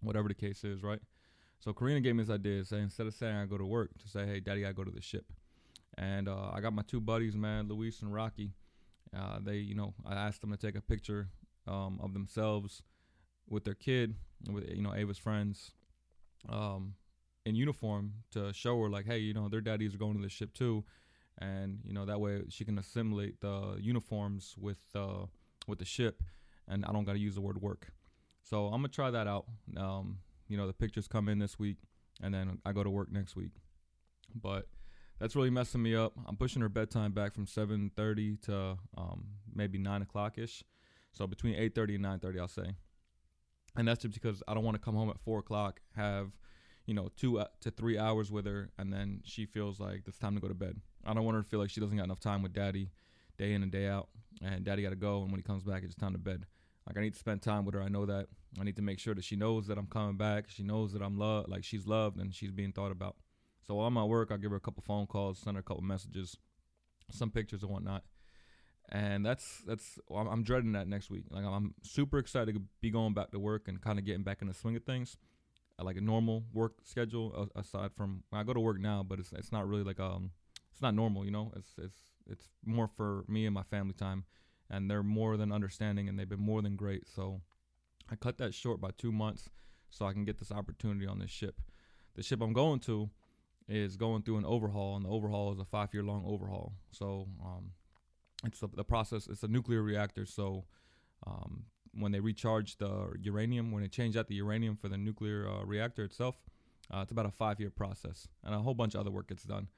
Whatever 0.00 0.28
the 0.28 0.34
case 0.34 0.64
is, 0.64 0.82
right? 0.82 1.00
So 1.58 1.72
Karina 1.74 2.00
gave 2.00 2.16
me 2.16 2.22
this 2.22 2.32
idea, 2.32 2.64
say 2.64 2.78
instead 2.78 3.06
of 3.06 3.14
saying 3.14 3.36
I 3.36 3.44
go 3.44 3.58
to 3.58 3.66
work, 3.66 3.90
to 3.98 4.08
say, 4.08 4.26
"Hey, 4.26 4.40
Daddy, 4.40 4.64
I 4.64 4.72
go 4.72 4.84
to 4.84 4.90
the 4.90 5.02
ship." 5.02 5.26
And 5.98 6.28
uh, 6.28 6.50
I 6.52 6.60
got 6.60 6.72
my 6.72 6.82
two 6.82 7.00
buddies, 7.00 7.36
man, 7.36 7.68
Luis 7.68 8.00
and 8.00 8.14
Rocky. 8.14 8.52
Uh, 9.14 9.40
they, 9.42 9.56
you 9.56 9.74
know, 9.74 9.92
I 10.06 10.14
asked 10.14 10.40
them 10.40 10.52
to 10.52 10.56
take 10.56 10.76
a 10.76 10.80
picture 10.80 11.28
um, 11.66 11.98
of 12.02 12.14
themselves 12.14 12.82
with 13.48 13.64
their 13.64 13.74
kid, 13.74 14.14
with 14.48 14.68
you 14.70 14.82
know 14.82 14.94
Ava's 14.94 15.18
friends, 15.18 15.72
um, 16.48 16.94
in 17.50 17.56
uniform 17.56 18.12
to 18.30 18.52
show 18.54 18.80
her 18.80 18.88
like, 18.88 19.04
hey, 19.04 19.18
you 19.18 19.34
know, 19.34 19.48
their 19.48 19.60
daddies 19.60 19.94
are 19.94 19.98
going 19.98 20.16
to 20.16 20.22
the 20.22 20.30
ship 20.30 20.54
too, 20.54 20.84
and 21.38 21.80
you 21.84 21.92
know 21.92 22.06
that 22.06 22.20
way 22.20 22.42
she 22.48 22.64
can 22.64 22.78
assimilate 22.78 23.40
the 23.40 23.76
uniforms 23.78 24.54
with 24.58 24.78
uh, 24.94 25.26
with 25.66 25.78
the 25.78 25.84
ship, 25.84 26.22
and 26.66 26.84
I 26.86 26.92
don't 26.92 27.04
got 27.04 27.12
to 27.12 27.18
use 27.18 27.34
the 27.34 27.40
word 27.42 27.60
work. 27.60 27.92
So 28.42 28.66
I'm 28.66 28.80
gonna 28.80 28.88
try 28.88 29.10
that 29.10 29.26
out. 29.26 29.46
Um, 29.76 30.18
you 30.48 30.56
know, 30.56 30.66
the 30.66 30.72
pictures 30.72 31.06
come 31.06 31.28
in 31.28 31.38
this 31.38 31.58
week, 31.58 31.76
and 32.22 32.32
then 32.32 32.58
I 32.64 32.72
go 32.72 32.82
to 32.82 32.90
work 32.90 33.12
next 33.12 33.36
week. 33.36 33.52
But 34.34 34.68
that's 35.18 35.36
really 35.36 35.50
messing 35.50 35.82
me 35.82 35.94
up. 35.94 36.14
I'm 36.26 36.36
pushing 36.36 36.62
her 36.62 36.68
bedtime 36.68 37.12
back 37.12 37.34
from 37.34 37.46
7:30 37.46 38.40
to 38.42 38.78
um, 38.96 39.26
maybe 39.54 39.78
nine 39.78 40.02
o'clock 40.02 40.38
ish. 40.38 40.64
So 41.12 41.26
between 41.26 41.54
8:30 41.54 41.96
and 41.96 42.04
9:30, 42.04 42.40
I'll 42.40 42.48
say. 42.48 42.74
And 43.76 43.86
that's 43.86 44.02
just 44.02 44.14
because 44.14 44.42
I 44.48 44.54
don't 44.54 44.64
want 44.64 44.74
to 44.76 44.80
come 44.80 44.96
home 44.96 45.10
at 45.10 45.20
four 45.20 45.38
o'clock, 45.38 45.80
have 45.94 46.32
you 46.90 46.96
know 46.96 47.08
two 47.16 47.38
uh, 47.38 47.46
to 47.60 47.70
three 47.70 47.96
hours 47.96 48.32
with 48.32 48.46
her, 48.46 48.68
and 48.76 48.92
then 48.92 49.20
she 49.24 49.46
feels 49.46 49.78
like 49.78 50.02
it's 50.08 50.18
time 50.18 50.34
to 50.34 50.40
go 50.40 50.48
to 50.48 50.54
bed. 50.54 50.80
I 51.06 51.14
don't 51.14 51.24
want 51.24 51.36
her 51.36 51.42
to 51.42 51.48
feel 51.48 51.60
like 51.60 51.70
she 51.70 51.80
doesn't 51.80 51.96
got 51.96 52.02
enough 52.02 52.18
time 52.18 52.42
with 52.42 52.52
daddy, 52.52 52.90
day 53.38 53.52
in 53.52 53.62
and 53.62 53.70
day 53.70 53.86
out, 53.86 54.08
and 54.42 54.64
daddy 54.64 54.82
got 54.82 54.90
to 54.90 54.96
go, 54.96 55.22
and 55.22 55.30
when 55.30 55.38
he 55.38 55.44
comes 55.44 55.62
back, 55.62 55.84
it's 55.84 55.94
time 55.94 56.14
to 56.14 56.18
bed. 56.18 56.46
Like 56.88 56.98
I 56.98 57.02
need 57.02 57.12
to 57.12 57.18
spend 57.20 57.42
time 57.42 57.64
with 57.64 57.76
her. 57.76 57.82
I 57.82 57.88
know 57.88 58.06
that. 58.06 58.26
I 58.58 58.64
need 58.64 58.74
to 58.74 58.82
make 58.82 58.98
sure 58.98 59.14
that 59.14 59.22
she 59.22 59.36
knows 59.36 59.68
that 59.68 59.78
I'm 59.78 59.86
coming 59.86 60.16
back. 60.16 60.46
She 60.48 60.64
knows 60.64 60.92
that 60.92 61.00
I'm 61.00 61.16
loved, 61.16 61.48
like 61.48 61.62
she's 61.62 61.86
loved 61.86 62.18
and 62.18 62.34
she's 62.34 62.50
being 62.50 62.72
thought 62.72 62.90
about. 62.90 63.14
So 63.64 63.76
while 63.76 63.86
I'm 63.86 63.96
at 63.96 64.08
work, 64.08 64.32
I'll 64.32 64.38
give 64.38 64.50
her 64.50 64.56
a 64.56 64.60
couple 64.60 64.82
phone 64.82 65.06
calls, 65.06 65.38
send 65.38 65.56
her 65.56 65.60
a 65.60 65.62
couple 65.62 65.84
messages, 65.84 66.36
some 67.12 67.30
pictures 67.30 67.62
and 67.62 67.70
whatnot. 67.70 68.02
And 68.88 69.24
that's 69.24 69.62
that's 69.64 70.00
I'm, 70.12 70.26
I'm 70.26 70.42
dreading 70.42 70.72
that 70.72 70.88
next 70.88 71.08
week. 71.08 71.26
Like 71.30 71.44
I'm 71.44 71.76
super 71.84 72.18
excited 72.18 72.56
to 72.56 72.62
be 72.80 72.90
going 72.90 73.14
back 73.14 73.30
to 73.30 73.38
work 73.38 73.68
and 73.68 73.80
kind 73.80 74.00
of 74.00 74.04
getting 74.04 74.24
back 74.24 74.42
in 74.42 74.48
the 74.48 74.54
swing 74.54 74.74
of 74.74 74.82
things, 74.82 75.16
I 75.22 75.39
like 75.82 75.96
a 75.96 76.00
normal 76.00 76.44
work 76.52 76.74
schedule 76.84 77.48
aside 77.54 77.92
from 77.96 78.22
I 78.32 78.42
go 78.42 78.52
to 78.52 78.60
work 78.60 78.80
now, 78.80 79.02
but 79.02 79.18
it's 79.18 79.32
it's 79.32 79.52
not 79.52 79.68
really 79.68 79.84
like 79.84 80.00
um 80.00 80.30
it's 80.72 80.82
not 80.82 80.94
normal, 80.94 81.24
you 81.24 81.30
know. 81.30 81.52
It's 81.56 81.72
it's 81.78 82.00
it's 82.28 82.48
more 82.64 82.88
for 82.88 83.24
me 83.28 83.46
and 83.46 83.54
my 83.54 83.62
family 83.62 83.94
time, 83.94 84.24
and 84.68 84.90
they're 84.90 85.02
more 85.02 85.36
than 85.36 85.52
understanding 85.52 86.08
and 86.08 86.18
they've 86.18 86.28
been 86.28 86.40
more 86.40 86.62
than 86.62 86.76
great. 86.76 87.08
So 87.08 87.40
I 88.10 88.16
cut 88.16 88.38
that 88.38 88.54
short 88.54 88.80
by 88.80 88.90
two 88.96 89.12
months 89.12 89.50
so 89.88 90.06
I 90.06 90.12
can 90.12 90.24
get 90.24 90.38
this 90.38 90.52
opportunity 90.52 91.06
on 91.06 91.18
this 91.18 91.30
ship. 91.30 91.60
The 92.14 92.22
ship 92.22 92.40
I'm 92.40 92.52
going 92.52 92.80
to 92.80 93.10
is 93.68 93.96
going 93.96 94.22
through 94.22 94.38
an 94.38 94.44
overhaul, 94.44 94.96
and 94.96 95.04
the 95.04 95.10
overhaul 95.10 95.52
is 95.52 95.60
a 95.60 95.64
five 95.64 95.94
year 95.94 96.02
long 96.02 96.24
overhaul. 96.26 96.72
So 96.90 97.28
um, 97.44 97.72
it's 98.44 98.60
the 98.60 98.84
process. 98.84 99.28
It's 99.28 99.42
a 99.42 99.48
nuclear 99.48 99.82
reactor. 99.82 100.26
So 100.26 100.64
um, 101.26 101.64
when 101.94 102.12
they 102.12 102.20
recharge 102.20 102.76
the 102.76 103.12
uranium, 103.20 103.72
when 103.72 103.82
they 103.82 103.88
change 103.88 104.16
out 104.16 104.28
the 104.28 104.36
uranium 104.36 104.76
for 104.76 104.88
the 104.88 104.98
nuclear 104.98 105.48
uh, 105.48 105.64
reactor 105.64 106.04
itself, 106.04 106.36
uh, 106.92 107.00
it's 107.00 107.12
about 107.12 107.26
a 107.26 107.30
five 107.30 107.60
year 107.60 107.70
process, 107.70 108.28
and 108.44 108.54
a 108.54 108.58
whole 108.58 108.74
bunch 108.74 108.94
of 108.94 109.00
other 109.00 109.10
work 109.10 109.28
gets 109.28 109.44
done. 109.44 109.68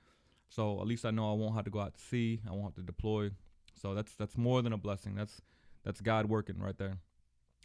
So 0.49 0.81
at 0.81 0.87
least 0.87 1.05
I 1.05 1.11
know 1.11 1.31
I 1.31 1.35
won't 1.35 1.55
have 1.55 1.64
to 1.64 1.70
go 1.70 1.81
out 1.81 1.94
to 1.94 2.00
sea. 2.00 2.41
I 2.47 2.50
won't 2.50 2.64
have 2.64 2.75
to 2.75 2.82
deploy. 2.82 3.31
So 3.75 3.94
that's 3.94 4.14
that's 4.17 4.37
more 4.37 4.62
than 4.62 4.73
a 4.73 4.79
blessing. 4.79 5.14
That's 5.14 5.41
that's 5.85 6.00
God 6.00 6.26
working 6.26 6.59
right 6.59 6.76
there, 6.76 6.99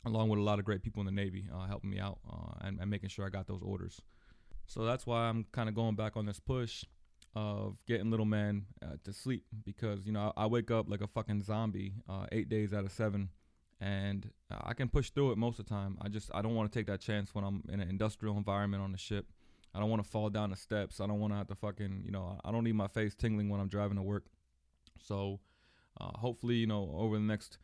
along 0.06 0.30
with 0.30 0.40
a 0.40 0.44
lot 0.44 0.60
of 0.60 0.66
great 0.66 0.82
people 0.84 1.02
in 1.02 1.06
the 1.06 1.12
Navy 1.12 1.48
uh, 1.54 1.68
helping 1.68 1.90
me 1.90 2.00
out 2.00 2.20
uh, 2.30 2.54
and, 2.62 2.80
and 2.80 2.90
making 2.90 3.10
sure 3.10 3.26
I 3.26 3.30
got 3.30 3.48
those 3.48 3.62
orders. 3.62 4.02
So 4.66 4.84
that's 4.84 5.06
why 5.06 5.28
I'm 5.28 5.46
kind 5.52 5.70
of 5.70 5.76
going 5.76 5.96
back 5.96 6.18
on 6.18 6.26
this 6.26 6.40
push 6.40 6.84
of 7.36 7.78
getting 7.88 8.10
little 8.10 8.26
man 8.26 8.66
uh, 8.82 8.96
to 9.04 9.14
sleep 9.14 9.46
because 9.64 10.06
you 10.06 10.12
know 10.12 10.34
I, 10.36 10.44
I, 10.44 10.46
wake 10.48 10.72
up 10.72 10.90
like 10.90 11.02
a 11.02 11.08
fucking 11.08 11.44
zombie 11.44 11.94
uh, 12.10 12.26
eight 12.32 12.50
days 12.50 12.74
out 12.74 12.84
of 12.84 12.92
seven, 12.92 13.30
and 13.80 14.32
I 14.50 14.74
can 14.74 14.90
push 14.90 15.12
through 15.12 15.32
it 15.32 15.38
most 15.38 15.60
of 15.60 15.66
the 15.66 15.74
time. 15.74 15.98
I 16.02 16.10
just 16.10 16.32
I 16.34 16.42
don't 16.42 16.56
want 16.56 16.72
to 16.72 16.78
take 16.78 16.88
that 16.88 17.00
chance 17.00 17.34
when 17.36 17.44
I'm 17.44 17.64
in 17.70 17.80
an 17.80 17.90
industrial 17.90 18.38
environment 18.38 18.84
on 18.84 18.92
the 18.92 18.98
ship. 18.98 19.28
I 19.76 19.80
don't 19.80 19.90
want 19.90 20.04
to 20.04 20.10
fall 20.10 20.30
down 20.30 20.50
the 20.50 20.56
steps. 20.56 21.00
I 21.00 21.06
don't 21.06 21.20
want 21.20 21.34
to 21.34 21.38
have 21.38 21.48
to 21.48 21.56
fucking 21.56 22.04
you 22.06 22.12
know 22.12 22.40
I 22.44 22.52
don't 22.52 22.64
need 22.64 22.76
my 22.76 22.88
face 22.88 23.14
tingling 23.14 23.50
when 23.50 23.60
I'm 23.60 23.68
driving 23.68 23.98
to 23.98 24.04
work. 24.04 24.26
So 25.00 25.40
uh, 26.00 26.18
hopefully 26.18 26.56
you 26.56 26.68
know 26.68 26.94
over 26.98 27.16
the 27.16 27.24
next 27.24 27.60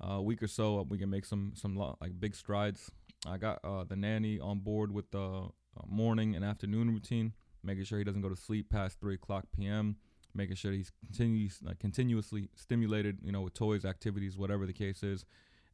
uh, 0.00 0.20
week 0.20 0.42
or 0.42 0.48
so 0.48 0.86
we 0.88 0.98
can 0.98 1.10
make 1.10 1.24
some 1.24 1.52
some 1.54 1.76
like 1.76 2.20
big 2.20 2.36
strides. 2.36 2.90
I 3.26 3.38
got 3.38 3.58
uh, 3.64 3.84
the 3.84 3.96
nanny 3.96 4.38
on 4.38 4.60
board 4.60 4.92
with 4.92 5.10
the 5.10 5.18
uh, 5.18 5.82
morning 5.88 6.36
and 6.36 6.44
afternoon 6.44 6.90
routine, 6.90 7.32
making 7.64 7.84
sure 7.84 7.98
he 7.98 8.04
doesn't 8.04 8.22
go 8.22 8.28
to 8.28 8.36
sleep 8.36 8.70
past 8.70 9.00
three 9.00 9.14
o'clock 9.14 9.46
p.m. 9.56 9.96
Making 10.34 10.56
sure 10.56 10.72
he's 10.72 10.92
continues 11.02 11.60
like 11.62 11.78
continuously 11.78 12.50
stimulated, 12.54 13.18
you 13.22 13.32
know, 13.32 13.40
with 13.40 13.54
toys, 13.54 13.86
activities, 13.86 14.36
whatever 14.36 14.66
the 14.66 14.74
case 14.74 15.02
is, 15.02 15.24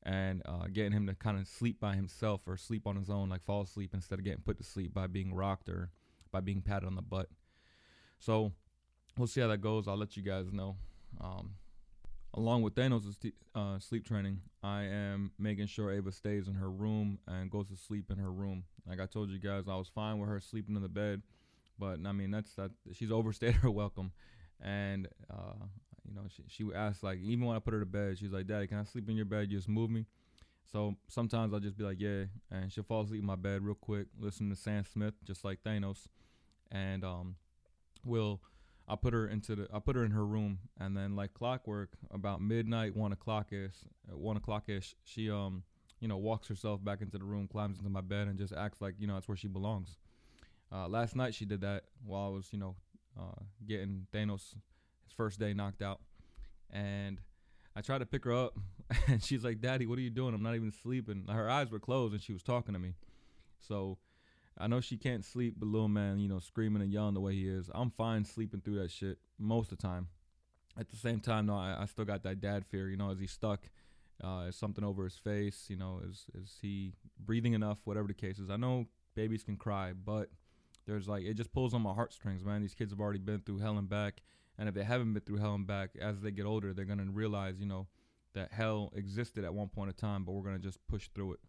and 0.04 0.42
uh, 0.46 0.66
getting 0.72 0.92
him 0.92 1.06
to 1.06 1.14
kind 1.14 1.38
of 1.38 1.46
sleep 1.46 1.78
by 1.80 1.94
himself 1.94 2.40
or 2.46 2.56
sleep 2.56 2.86
on 2.86 2.96
his 2.96 3.08
own, 3.08 3.28
like 3.28 3.44
fall 3.44 3.62
asleep 3.62 3.90
instead 3.94 4.18
of 4.18 4.24
getting 4.24 4.42
put 4.42 4.58
to 4.58 4.64
sleep 4.64 4.92
by 4.92 5.06
being 5.06 5.34
rocked 5.34 5.68
or 5.68 5.90
by 6.30 6.40
being 6.40 6.60
patted 6.60 6.86
on 6.86 6.96
the 6.96 7.02
butt. 7.02 7.28
So 8.18 8.52
we'll 9.16 9.28
see 9.28 9.40
how 9.40 9.48
that 9.48 9.60
goes. 9.60 9.86
I'll 9.86 9.96
let 9.96 10.16
you 10.16 10.22
guys 10.22 10.52
know. 10.52 10.76
Um, 11.20 11.54
along 12.34 12.62
with 12.62 12.74
Thanos' 12.74 13.32
uh, 13.54 13.78
sleep 13.78 14.06
training, 14.06 14.40
I 14.62 14.84
am 14.84 15.32
making 15.38 15.66
sure 15.66 15.92
Ava 15.92 16.12
stays 16.12 16.48
in 16.48 16.54
her 16.54 16.70
room 16.70 17.18
and 17.28 17.50
goes 17.50 17.68
to 17.68 17.76
sleep 17.76 18.10
in 18.10 18.18
her 18.18 18.32
room. 18.32 18.64
Like 18.86 19.00
I 19.00 19.06
told 19.06 19.30
you 19.30 19.38
guys, 19.38 19.64
I 19.68 19.76
was 19.76 19.88
fine 19.88 20.18
with 20.18 20.28
her 20.28 20.40
sleeping 20.40 20.74
in 20.74 20.82
the 20.82 20.88
bed, 20.88 21.22
but 21.78 21.98
I 22.04 22.12
mean 22.12 22.30
that's 22.30 22.54
that 22.54 22.70
she's 22.92 23.12
overstayed 23.12 23.54
her 23.56 23.70
welcome, 23.70 24.12
and 24.60 25.08
uh, 25.30 25.66
you 26.08 26.14
know 26.14 26.22
she 26.28 26.42
she 26.48 26.74
asked 26.74 27.02
like 27.02 27.18
even 27.18 27.46
when 27.46 27.56
I 27.56 27.60
put 27.60 27.74
her 27.74 27.80
to 27.80 27.86
bed, 27.86 28.18
she's 28.18 28.32
like, 28.32 28.46
"Daddy, 28.46 28.66
can 28.66 28.78
I 28.78 28.84
sleep 28.84 29.08
in 29.08 29.16
your 29.16 29.24
bed? 29.24 29.50
You 29.50 29.58
just 29.58 29.68
move 29.68 29.90
me." 29.90 30.06
So 30.70 30.96
sometimes 31.08 31.52
I'll 31.52 31.60
just 31.60 31.76
be 31.76 31.84
like, 31.84 32.00
"Yeah," 32.00 32.24
and 32.50 32.72
she'll 32.72 32.84
fall 32.84 33.02
asleep 33.02 33.20
in 33.20 33.26
my 33.26 33.36
bed 33.36 33.62
real 33.62 33.74
quick, 33.74 34.06
listen 34.18 34.48
to 34.50 34.56
Sam 34.56 34.84
Smith, 34.84 35.14
just 35.24 35.44
like 35.44 35.62
Thanos, 35.62 36.08
and 36.70 37.04
um, 37.04 37.36
we'll 38.04 38.40
I 38.88 38.96
put 38.96 39.14
her 39.14 39.28
into 39.28 39.54
the 39.54 39.68
I 39.72 39.78
put 39.78 39.96
her 39.96 40.04
in 40.04 40.10
her 40.12 40.26
room, 40.26 40.58
and 40.78 40.96
then 40.96 41.14
like 41.16 41.34
clockwork, 41.34 41.90
about 42.10 42.40
midnight, 42.40 42.96
one 42.96 43.12
o'clock 43.12 43.52
ish, 43.52 43.74
one 44.08 44.36
o'clock 44.36 44.68
ish, 44.68 44.94
she 45.04 45.30
um 45.30 45.62
you 46.00 46.08
know 46.08 46.16
walks 46.16 46.48
herself 46.48 46.82
back 46.84 47.00
into 47.00 47.18
the 47.18 47.24
room, 47.24 47.48
climbs 47.48 47.78
into 47.78 47.90
my 47.90 48.00
bed, 48.00 48.28
and 48.28 48.38
just 48.38 48.52
acts 48.52 48.80
like 48.80 48.94
you 48.98 49.06
know 49.06 49.14
that's 49.14 49.28
where 49.28 49.36
she 49.36 49.48
belongs. 49.48 49.98
Uh, 50.72 50.88
last 50.88 51.14
night 51.14 51.34
she 51.34 51.44
did 51.44 51.60
that 51.60 51.84
while 52.04 52.26
I 52.26 52.28
was 52.28 52.48
you 52.50 52.58
know 52.58 52.74
uh, 53.18 53.42
getting 53.66 54.06
Thanos 54.12 54.54
his 55.04 55.12
first 55.12 55.38
day 55.38 55.52
knocked 55.52 55.82
out, 55.82 56.00
and 56.70 57.20
I 57.76 57.80
tried 57.80 57.98
to 57.98 58.06
pick 58.06 58.24
her 58.24 58.32
up, 58.32 58.58
and 59.06 59.22
she's 59.22 59.44
like, 59.44 59.60
"Daddy, 59.60 59.86
what 59.86 59.98
are 59.98 60.02
you 60.02 60.10
doing? 60.10 60.34
I'm 60.34 60.42
not 60.42 60.54
even 60.54 60.72
sleeping." 60.72 61.26
Her 61.28 61.48
eyes 61.48 61.70
were 61.70 61.80
closed, 61.80 62.14
and 62.14 62.22
she 62.22 62.32
was 62.32 62.42
talking 62.42 62.74
to 62.74 62.80
me, 62.80 62.94
so 63.58 63.98
I 64.58 64.66
know 64.66 64.80
she 64.80 64.96
can't 64.96 65.24
sleep, 65.24 65.54
but 65.58 65.68
little 65.68 65.88
man, 65.88 66.18
you 66.18 66.28
know, 66.28 66.38
screaming 66.38 66.82
and 66.82 66.92
yelling 66.92 67.14
the 67.14 67.20
way 67.20 67.34
he 67.34 67.48
is, 67.48 67.70
I'm 67.74 67.90
fine 67.90 68.24
sleeping 68.24 68.60
through 68.60 68.80
that 68.80 68.90
shit 68.90 69.18
most 69.38 69.72
of 69.72 69.78
the 69.78 69.82
time. 69.82 70.08
At 70.78 70.88
the 70.88 70.96
same 70.96 71.20
time, 71.20 71.46
though, 71.46 71.56
I, 71.56 71.82
I 71.82 71.86
still 71.86 72.04
got 72.04 72.22
that 72.22 72.40
dad 72.40 72.64
fear. 72.66 72.88
You 72.88 72.96
know, 72.96 73.10
is 73.10 73.18
he 73.18 73.26
stuck? 73.26 73.60
Uh, 74.22 74.46
is 74.48 74.56
something 74.56 74.84
over 74.84 75.04
his 75.04 75.16
face? 75.16 75.66
You 75.68 75.76
know, 75.76 76.00
is 76.08 76.26
is 76.34 76.58
he 76.60 76.92
breathing 77.18 77.52
enough? 77.52 77.78
Whatever 77.84 78.08
the 78.08 78.14
case 78.14 78.38
is, 78.38 78.50
I 78.50 78.56
know 78.56 78.86
babies 79.14 79.42
can 79.42 79.56
cry, 79.56 79.92
but 79.92 80.28
there's 80.86 81.08
like 81.08 81.24
it 81.24 81.34
just 81.34 81.52
pulls 81.52 81.74
on 81.74 81.82
my 81.82 81.92
heartstrings, 81.92 82.44
man. 82.44 82.62
These 82.62 82.74
kids 82.74 82.92
have 82.92 83.00
already 83.00 83.18
been 83.18 83.40
through 83.40 83.58
hell 83.58 83.78
and 83.78 83.88
back, 83.88 84.22
and 84.58 84.68
if 84.68 84.74
they 84.74 84.84
haven't 84.84 85.12
been 85.12 85.22
through 85.22 85.38
hell 85.38 85.54
and 85.54 85.66
back, 85.66 85.90
as 86.00 86.20
they 86.20 86.30
get 86.30 86.46
older, 86.46 86.72
they're 86.72 86.84
gonna 86.84 87.04
realize, 87.04 87.58
you 87.58 87.66
know, 87.66 87.86
that 88.34 88.52
hell 88.52 88.92
existed 88.94 89.44
at 89.44 89.54
one 89.54 89.68
point 89.68 89.88
in 89.88 89.94
time, 89.94 90.24
but 90.24 90.32
we're 90.32 90.42
gonna 90.42 90.58
just 90.58 90.78
push 90.86 91.08
through 91.14 91.32
it. 91.32 91.40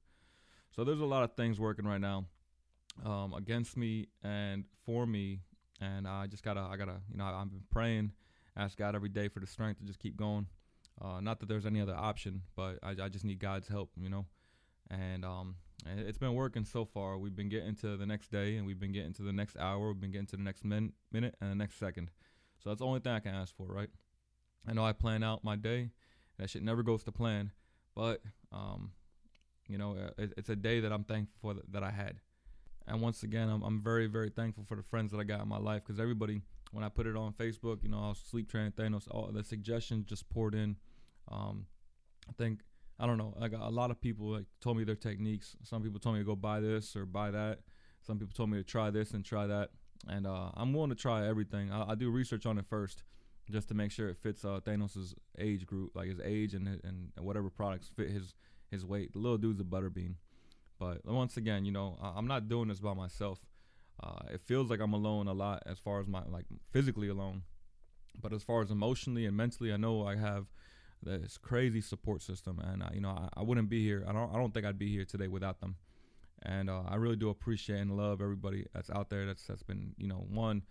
So 0.71 0.83
there's 0.83 0.99
a 1.01 1.05
lot 1.05 1.23
of 1.23 1.33
things 1.35 1.59
working 1.59 1.85
right 1.85 2.01
now 2.01 2.25
um, 3.05 3.33
against 3.33 3.77
me 3.77 4.07
and 4.23 4.65
for 4.85 5.05
me, 5.05 5.41
and 5.79 6.07
I 6.07 6.27
just 6.27 6.43
gotta, 6.43 6.61
I 6.61 6.77
gotta, 6.77 7.01
you 7.09 7.17
know, 7.17 7.25
I've 7.25 7.49
been 7.49 7.63
praying, 7.69 8.11
ask 8.55 8.77
God 8.77 8.95
every 8.95 9.09
day 9.09 9.27
for 9.27 9.39
the 9.39 9.47
strength 9.47 9.79
to 9.79 9.85
just 9.85 9.99
keep 9.99 10.15
going. 10.15 10.47
Uh, 11.01 11.19
not 11.19 11.39
that 11.39 11.49
there's 11.49 11.65
any 11.65 11.81
other 11.81 11.95
option, 11.95 12.41
but 12.55 12.77
I, 12.83 12.95
I 13.03 13.09
just 13.09 13.25
need 13.25 13.39
God's 13.39 13.67
help, 13.67 13.91
you 13.97 14.09
know. 14.09 14.25
And 14.89 15.25
um, 15.25 15.55
it's 15.85 16.17
been 16.17 16.35
working 16.35 16.65
so 16.65 16.85
far. 16.85 17.17
We've 17.17 17.35
been 17.35 17.49
getting 17.49 17.75
to 17.77 17.97
the 17.97 18.05
next 18.05 18.31
day, 18.31 18.57
and 18.57 18.65
we've 18.65 18.79
been 18.79 18.91
getting 18.91 19.13
to 19.13 19.23
the 19.23 19.33
next 19.33 19.57
hour. 19.57 19.87
We've 19.87 19.99
been 19.99 20.11
getting 20.11 20.27
to 20.27 20.37
the 20.37 20.43
next 20.43 20.63
min- 20.63 20.93
minute 21.11 21.35
and 21.41 21.49
the 21.49 21.55
next 21.55 21.79
second. 21.79 22.11
So 22.63 22.69
that's 22.69 22.79
the 22.79 22.85
only 22.85 23.01
thing 23.01 23.11
I 23.11 23.19
can 23.19 23.35
ask 23.35 23.55
for, 23.55 23.67
right? 23.67 23.89
I 24.67 24.73
know 24.73 24.85
I 24.85 24.93
plan 24.93 25.23
out 25.23 25.43
my 25.43 25.55
day. 25.55 25.89
That 26.39 26.49
shit 26.49 26.63
never 26.63 26.81
goes 26.81 27.03
to 27.03 27.11
plan, 27.11 27.51
but 27.95 28.21
um, 28.51 28.91
you 29.67 29.77
know, 29.77 29.95
uh, 29.95 30.21
it, 30.21 30.33
it's 30.37 30.49
a 30.49 30.55
day 30.55 30.79
that 30.79 30.91
I'm 30.91 31.03
thankful 31.03 31.35
for 31.41 31.53
that, 31.53 31.71
that 31.71 31.83
I 31.83 31.91
had. 31.91 32.21
And 32.87 33.01
once 33.01 33.23
again, 33.23 33.49
I'm, 33.49 33.61
I'm 33.63 33.81
very, 33.81 34.07
very 34.07 34.29
thankful 34.29 34.65
for 34.67 34.75
the 34.75 34.83
friends 34.83 35.11
that 35.11 35.19
I 35.19 35.23
got 35.23 35.41
in 35.41 35.47
my 35.47 35.57
life 35.57 35.83
because 35.85 35.99
everybody, 35.99 36.41
when 36.71 36.83
I 36.83 36.89
put 36.89 37.05
it 37.05 37.15
on 37.15 37.33
Facebook, 37.33 37.83
you 37.83 37.89
know, 37.89 37.99
I 37.99 38.09
was 38.09 38.19
sleep 38.19 38.49
training 38.49 38.71
Thanos, 38.71 39.07
all 39.11 39.29
the 39.31 39.43
suggestions 39.43 40.05
just 40.05 40.29
poured 40.29 40.55
in. 40.55 40.75
Um, 41.31 41.67
I 42.29 42.33
think, 42.33 42.61
I 42.99 43.05
don't 43.05 43.17
know, 43.17 43.33
like 43.39 43.53
a 43.53 43.69
lot 43.69 43.91
of 43.91 44.01
people 44.01 44.27
like 44.31 44.45
told 44.61 44.77
me 44.77 44.83
their 44.83 44.95
techniques. 44.95 45.55
Some 45.63 45.81
people 45.81 45.99
told 45.99 46.15
me 46.15 46.21
to 46.21 46.25
go 46.25 46.35
buy 46.35 46.59
this 46.59 46.95
or 46.95 47.05
buy 47.05 47.31
that. 47.31 47.59
Some 48.01 48.19
people 48.19 48.33
told 48.33 48.49
me 48.49 48.57
to 48.57 48.63
try 48.63 48.89
this 48.89 49.11
and 49.11 49.23
try 49.23 49.47
that. 49.47 49.69
And 50.07 50.27
uh, 50.27 50.49
I'm 50.55 50.73
willing 50.73 50.89
to 50.89 50.95
try 50.95 51.27
everything. 51.27 51.71
I, 51.71 51.91
I, 51.91 51.95
do 51.95 52.09
research 52.09 52.45
on 52.45 52.57
it 52.57 52.65
first 52.69 53.03
just 53.49 53.69
to 53.69 53.73
make 53.73 53.91
sure 53.91 54.09
it 54.09 54.17
fits 54.17 54.43
uh, 54.43 54.59
Thanos's 54.65 55.15
age 55.37 55.65
group, 55.65 55.91
like 55.95 56.09
his 56.09 56.19
age 56.23 56.53
and, 56.53 56.67
and, 56.67 57.11
whatever 57.17 57.49
products 57.49 57.89
fit 57.95 58.09
his, 58.09 58.35
his 58.69 58.85
weight. 58.85 59.13
The 59.13 59.19
little 59.19 59.37
dude's 59.37 59.61
a 59.61 59.63
butterbean. 59.63 60.15
But 60.79 61.05
once 61.05 61.37
again, 61.37 61.63
you 61.63 61.71
know, 61.71 61.97
I'm 62.01 62.27
not 62.27 62.49
doing 62.49 62.67
this 62.67 62.79
by 62.79 62.93
myself. 62.93 63.39
Uh, 64.01 64.33
it 64.33 64.41
feels 64.41 64.69
like 64.69 64.79
I'm 64.79 64.93
alone 64.93 65.27
a 65.27 65.33
lot 65.33 65.63
as 65.65 65.79
far 65.79 65.99
as 65.99 66.07
my 66.07 66.23
like 66.27 66.45
physically 66.71 67.09
alone, 67.09 67.43
but 68.19 68.33
as 68.33 68.43
far 68.43 68.61
as 68.61 68.71
emotionally 68.71 69.25
and 69.25 69.37
mentally, 69.37 69.71
I 69.71 69.77
know 69.77 70.05
I 70.05 70.15
have 70.17 70.47
this 71.01 71.37
crazy 71.37 71.81
support 71.81 72.21
system, 72.21 72.59
and 72.59 72.83
I, 72.83 72.91
you 72.93 73.01
know 73.01 73.09
I, 73.09 73.39
I 73.39 73.43
wouldn't 73.43 73.69
be 73.69 73.83
here. 73.83 74.03
I 74.07 74.11
don't 74.11 74.33
I 74.33 74.37
don't 74.37 74.53
think 74.53 74.65
I'd 74.65 74.79
be 74.79 74.89
here 74.89 75.05
today 75.05 75.27
without 75.27 75.61
them. 75.61 75.75
And 76.43 76.69
uh, 76.69 76.83
I 76.87 76.95
really 76.95 77.15
do 77.15 77.29
appreciate 77.29 77.79
and 77.79 77.95
love 77.97 78.21
everybody 78.21 78.65
that's 78.73 78.89
out 78.89 79.09
there 79.09 79.25
that's 79.25 79.45
that's 79.45 79.63
been 79.63 79.93
you 79.97 80.07
know 80.07 80.25
one 80.29 80.63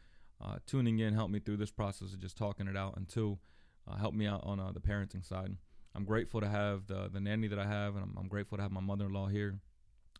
uh, 0.44 0.56
tuning 0.66 0.98
in, 0.98 1.14
help 1.14 1.30
me 1.30 1.38
through 1.40 1.56
this 1.56 1.70
process 1.70 2.12
of 2.12 2.20
just 2.20 2.36
talking 2.36 2.66
it 2.66 2.76
out, 2.76 2.96
and 2.96 3.08
two, 3.08 3.38
uh, 3.88 3.96
help 3.96 4.14
me 4.14 4.26
out 4.26 4.42
on 4.44 4.60
uh, 4.60 4.72
the 4.72 4.80
parenting 4.80 5.26
side. 5.26 5.56
I'm 5.94 6.04
grateful 6.04 6.40
to 6.40 6.48
have 6.48 6.86
the 6.86 7.08
the 7.12 7.20
nanny 7.20 7.48
that 7.48 7.58
I 7.58 7.66
have, 7.66 7.94
and 7.94 8.04
I'm, 8.04 8.16
I'm 8.18 8.28
grateful 8.28 8.58
to 8.58 8.62
have 8.62 8.72
my 8.72 8.80
mother-in-law 8.80 9.28
here 9.28 9.60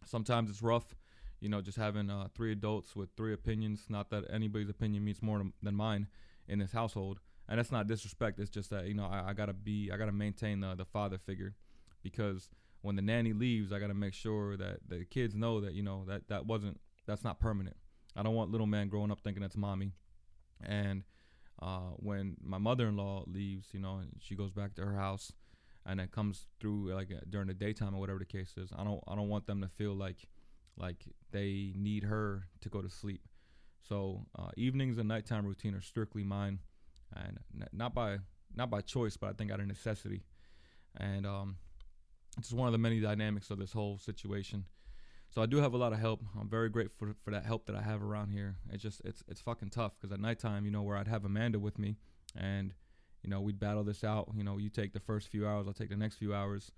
Sometimes 0.05 0.51
it's 0.51 0.63
rough, 0.63 0.95
you 1.41 1.49
know, 1.49 1.61
just 1.61 1.79
having 1.79 2.11
uh, 2.11 2.29
three 2.35 2.53
adults 2.53 2.97
with 2.97 3.11
three 3.17 3.33
opinions. 3.33 3.87
Not 3.89 4.11
that 4.11 4.25
anybody's 4.33 4.69
opinion 4.69 5.05
means 5.05 5.23
more 5.23 5.43
than 5.63 5.75
mine 5.75 6.09
in 6.49 6.59
this 6.59 6.73
household, 6.73 7.21
and 7.49 7.59
that's 7.59 7.73
not 7.73 7.87
disrespect. 7.87 8.39
It's 8.39 8.51
just 8.51 8.71
that 8.71 8.87
you 8.87 8.95
know 8.95 9.07
I, 9.07 9.31
I 9.31 9.33
gotta 9.33 9.53
be, 9.53 9.91
I 9.93 9.97
gotta 9.97 10.13
maintain 10.13 10.61
the 10.61 10.75
the 10.75 10.85
father 10.85 11.19
figure, 11.19 11.55
because 12.03 12.49
when 12.83 12.97
the 12.97 13.03
nanny 13.03 13.33
leaves, 13.33 13.73
I 13.73 13.79
gotta 13.79 13.95
make 13.95 14.15
sure 14.15 14.57
that 14.57 14.81
the 14.87 15.05
kids 15.05 15.35
know 15.35 15.61
that 15.61 15.75
you 15.75 15.83
know 15.83 16.05
that 16.09 16.29
that 16.29 16.47
wasn't 16.47 16.81
that's 17.07 17.25
not 17.25 17.41
permanent. 17.41 17.77
I 18.15 18.23
don't 18.23 18.35
want 18.35 18.51
little 18.51 18.67
man 18.67 18.89
growing 18.89 19.11
up 19.11 19.21
thinking 19.21 19.41
that's 19.41 19.57
mommy, 19.57 19.93
and 20.63 21.05
uh, 21.61 21.93
when 21.97 22.37
my 22.43 22.59
mother-in-law 22.59 23.25
leaves, 23.27 23.69
you 23.73 23.81
know, 23.81 24.01
she 24.19 24.35
goes 24.35 24.53
back 24.53 24.75
to 24.75 24.85
her 24.85 24.97
house 24.97 25.33
and 25.87 26.01
it 26.01 26.11
comes 26.13 26.47
through 26.61 26.93
like 26.93 27.11
uh, 27.11 27.21
during 27.29 27.49
the 27.49 27.55
daytime 27.55 27.95
or 27.95 28.01
whatever 28.01 28.19
the 28.19 28.25
case 28.25 28.55
is. 28.57 28.71
I 28.77 28.85
don't 28.85 29.01
I 29.07 29.15
don't 29.15 29.29
want 29.29 29.47
them 29.47 29.61
to 29.63 29.69
feel 29.69 29.95
like 29.95 30.29
like 30.77 31.05
they 31.31 31.73
need 31.77 32.05
her 32.05 32.45
to 32.61 32.69
go 32.69 32.81
to 32.81 32.89
sleep. 32.89 33.23
So 33.89 34.27
uh, 34.39 34.51
evenings 34.57 34.99
and 34.99 35.09
nighttime 35.09 35.45
routine 35.45 35.75
are 35.75 35.81
strictly 35.81 36.25
mine, 36.25 36.61
and 37.15 37.39
not 37.73 37.95
by 37.95 38.19
not 38.55 38.71
by 38.71 38.81
choice, 38.81 39.17
but 39.17 39.31
I 39.31 39.33
think 39.33 39.51
out 39.51 39.61
of 39.61 39.67
necessity. 39.67 40.23
And 40.97 41.27
um, 41.27 41.57
it's 42.39 42.49
just 42.49 42.59
one 42.59 42.69
of 42.69 42.73
the 42.73 42.79
many 42.79 43.01
dynamics 43.01 43.51
of 43.51 43.59
this 43.59 43.73
whole 43.73 43.99
situation. 43.99 44.65
So 45.31 45.41
I 45.41 45.47
do 45.47 45.59
have 45.59 45.73
a 45.73 45.79
lot 45.79 45.93
of 45.93 45.99
help. 45.99 46.23
I'm 46.39 46.49
very 46.49 46.69
grateful 46.69 47.09
for, 47.09 47.15
for 47.25 47.31
that 47.31 47.47
help 47.47 47.67
that 47.67 47.77
I 47.77 47.83
have 47.83 48.03
around 48.03 48.31
here. 48.31 48.57
It's 48.71 48.83
just 48.83 49.01
it's 49.05 49.23
it's 49.29 49.41
fucking 49.41 49.71
tough 49.71 49.93
because 49.99 50.13
at 50.13 50.21
nighttime, 50.21 50.65
you 50.65 50.71
know, 50.71 50.83
where 50.83 50.97
I'd 50.97 51.09
have 51.09 51.25
Amanda 51.25 51.59
with 51.59 51.79
me, 51.79 51.97
and 52.37 52.75
you 53.23 53.31
know, 53.31 53.41
we'd 53.41 53.59
battle 53.59 53.85
this 53.85 54.05
out. 54.05 54.29
You 54.35 54.45
know, 54.45 54.59
you 54.59 54.69
take 54.69 54.93
the 54.93 55.01
first 55.01 55.29
few 55.29 55.47
hours, 55.47 55.67
I'll 55.67 55.73
take 55.73 55.89
the 55.89 55.97
next 55.97 56.17
few 56.17 56.35
hours, 56.35 56.71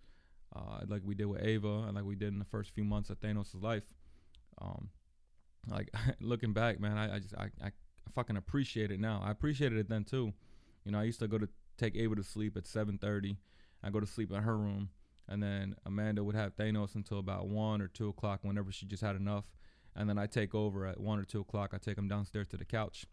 uh, 0.55 0.81
like 0.87 1.03
we 1.05 1.15
did 1.15 1.27
with 1.27 1.43
Ava 1.43 1.85
and 1.87 1.95
like 1.95 2.05
we 2.05 2.15
did 2.15 2.33
in 2.33 2.39
the 2.39 2.45
first 2.45 2.71
few 2.75 2.85
months 2.85 3.11
of 3.11 3.19
Thanos' 3.21 3.61
life. 3.61 3.95
Um, 4.61 4.91
like 5.69 5.91
looking 6.21 6.53
back, 6.53 6.79
man, 6.81 6.97
I, 6.97 7.17
I 7.17 7.19
just 7.19 7.35
I, 7.37 7.51
I 7.63 7.71
fucking 8.15 8.37
appreciate 8.37 8.91
it 8.91 9.01
now. 9.01 9.21
I 9.25 9.31
appreciated 9.31 9.79
it 9.79 9.89
then 9.89 10.05
too. 10.05 10.33
You 10.85 10.93
know, 10.93 11.01
I 11.01 11.05
used 11.05 11.21
to 11.21 11.29
go 11.29 11.39
to 11.39 11.49
take 11.77 11.97
Ava 11.97 12.15
to 12.17 12.23
sleep 12.23 12.57
at 12.57 12.65
7:30. 12.65 13.37
I 13.83 13.91
go 13.91 14.01
to 14.01 14.07
sleep 14.07 14.31
in 14.31 14.43
her 14.43 14.57
room, 14.57 14.91
and 15.29 15.43
then 15.43 15.75
Amanda 15.87 16.23
would 16.23 16.35
have 16.35 16.57
Thanos 16.57 16.95
until 16.95 17.19
about 17.19 17.49
one 17.49 17.81
or 17.81 17.89
two 17.89 18.09
o'clock, 18.09 18.41
whenever 18.43 18.73
she 18.73 18.87
just 18.87 19.03
had 19.03 19.17
enough. 19.17 19.45
And 19.97 20.09
then 20.09 20.19
I 20.19 20.27
take 20.27 20.55
over 20.55 20.87
at 20.87 21.01
one 21.01 21.19
or 21.19 21.25
two 21.25 21.41
o'clock. 21.41 21.71
I 21.73 21.79
take 21.79 21.97
him 21.97 22.09
downstairs 22.09 22.49
to 22.49 22.57
the 22.57 22.65
couch, 22.65 23.07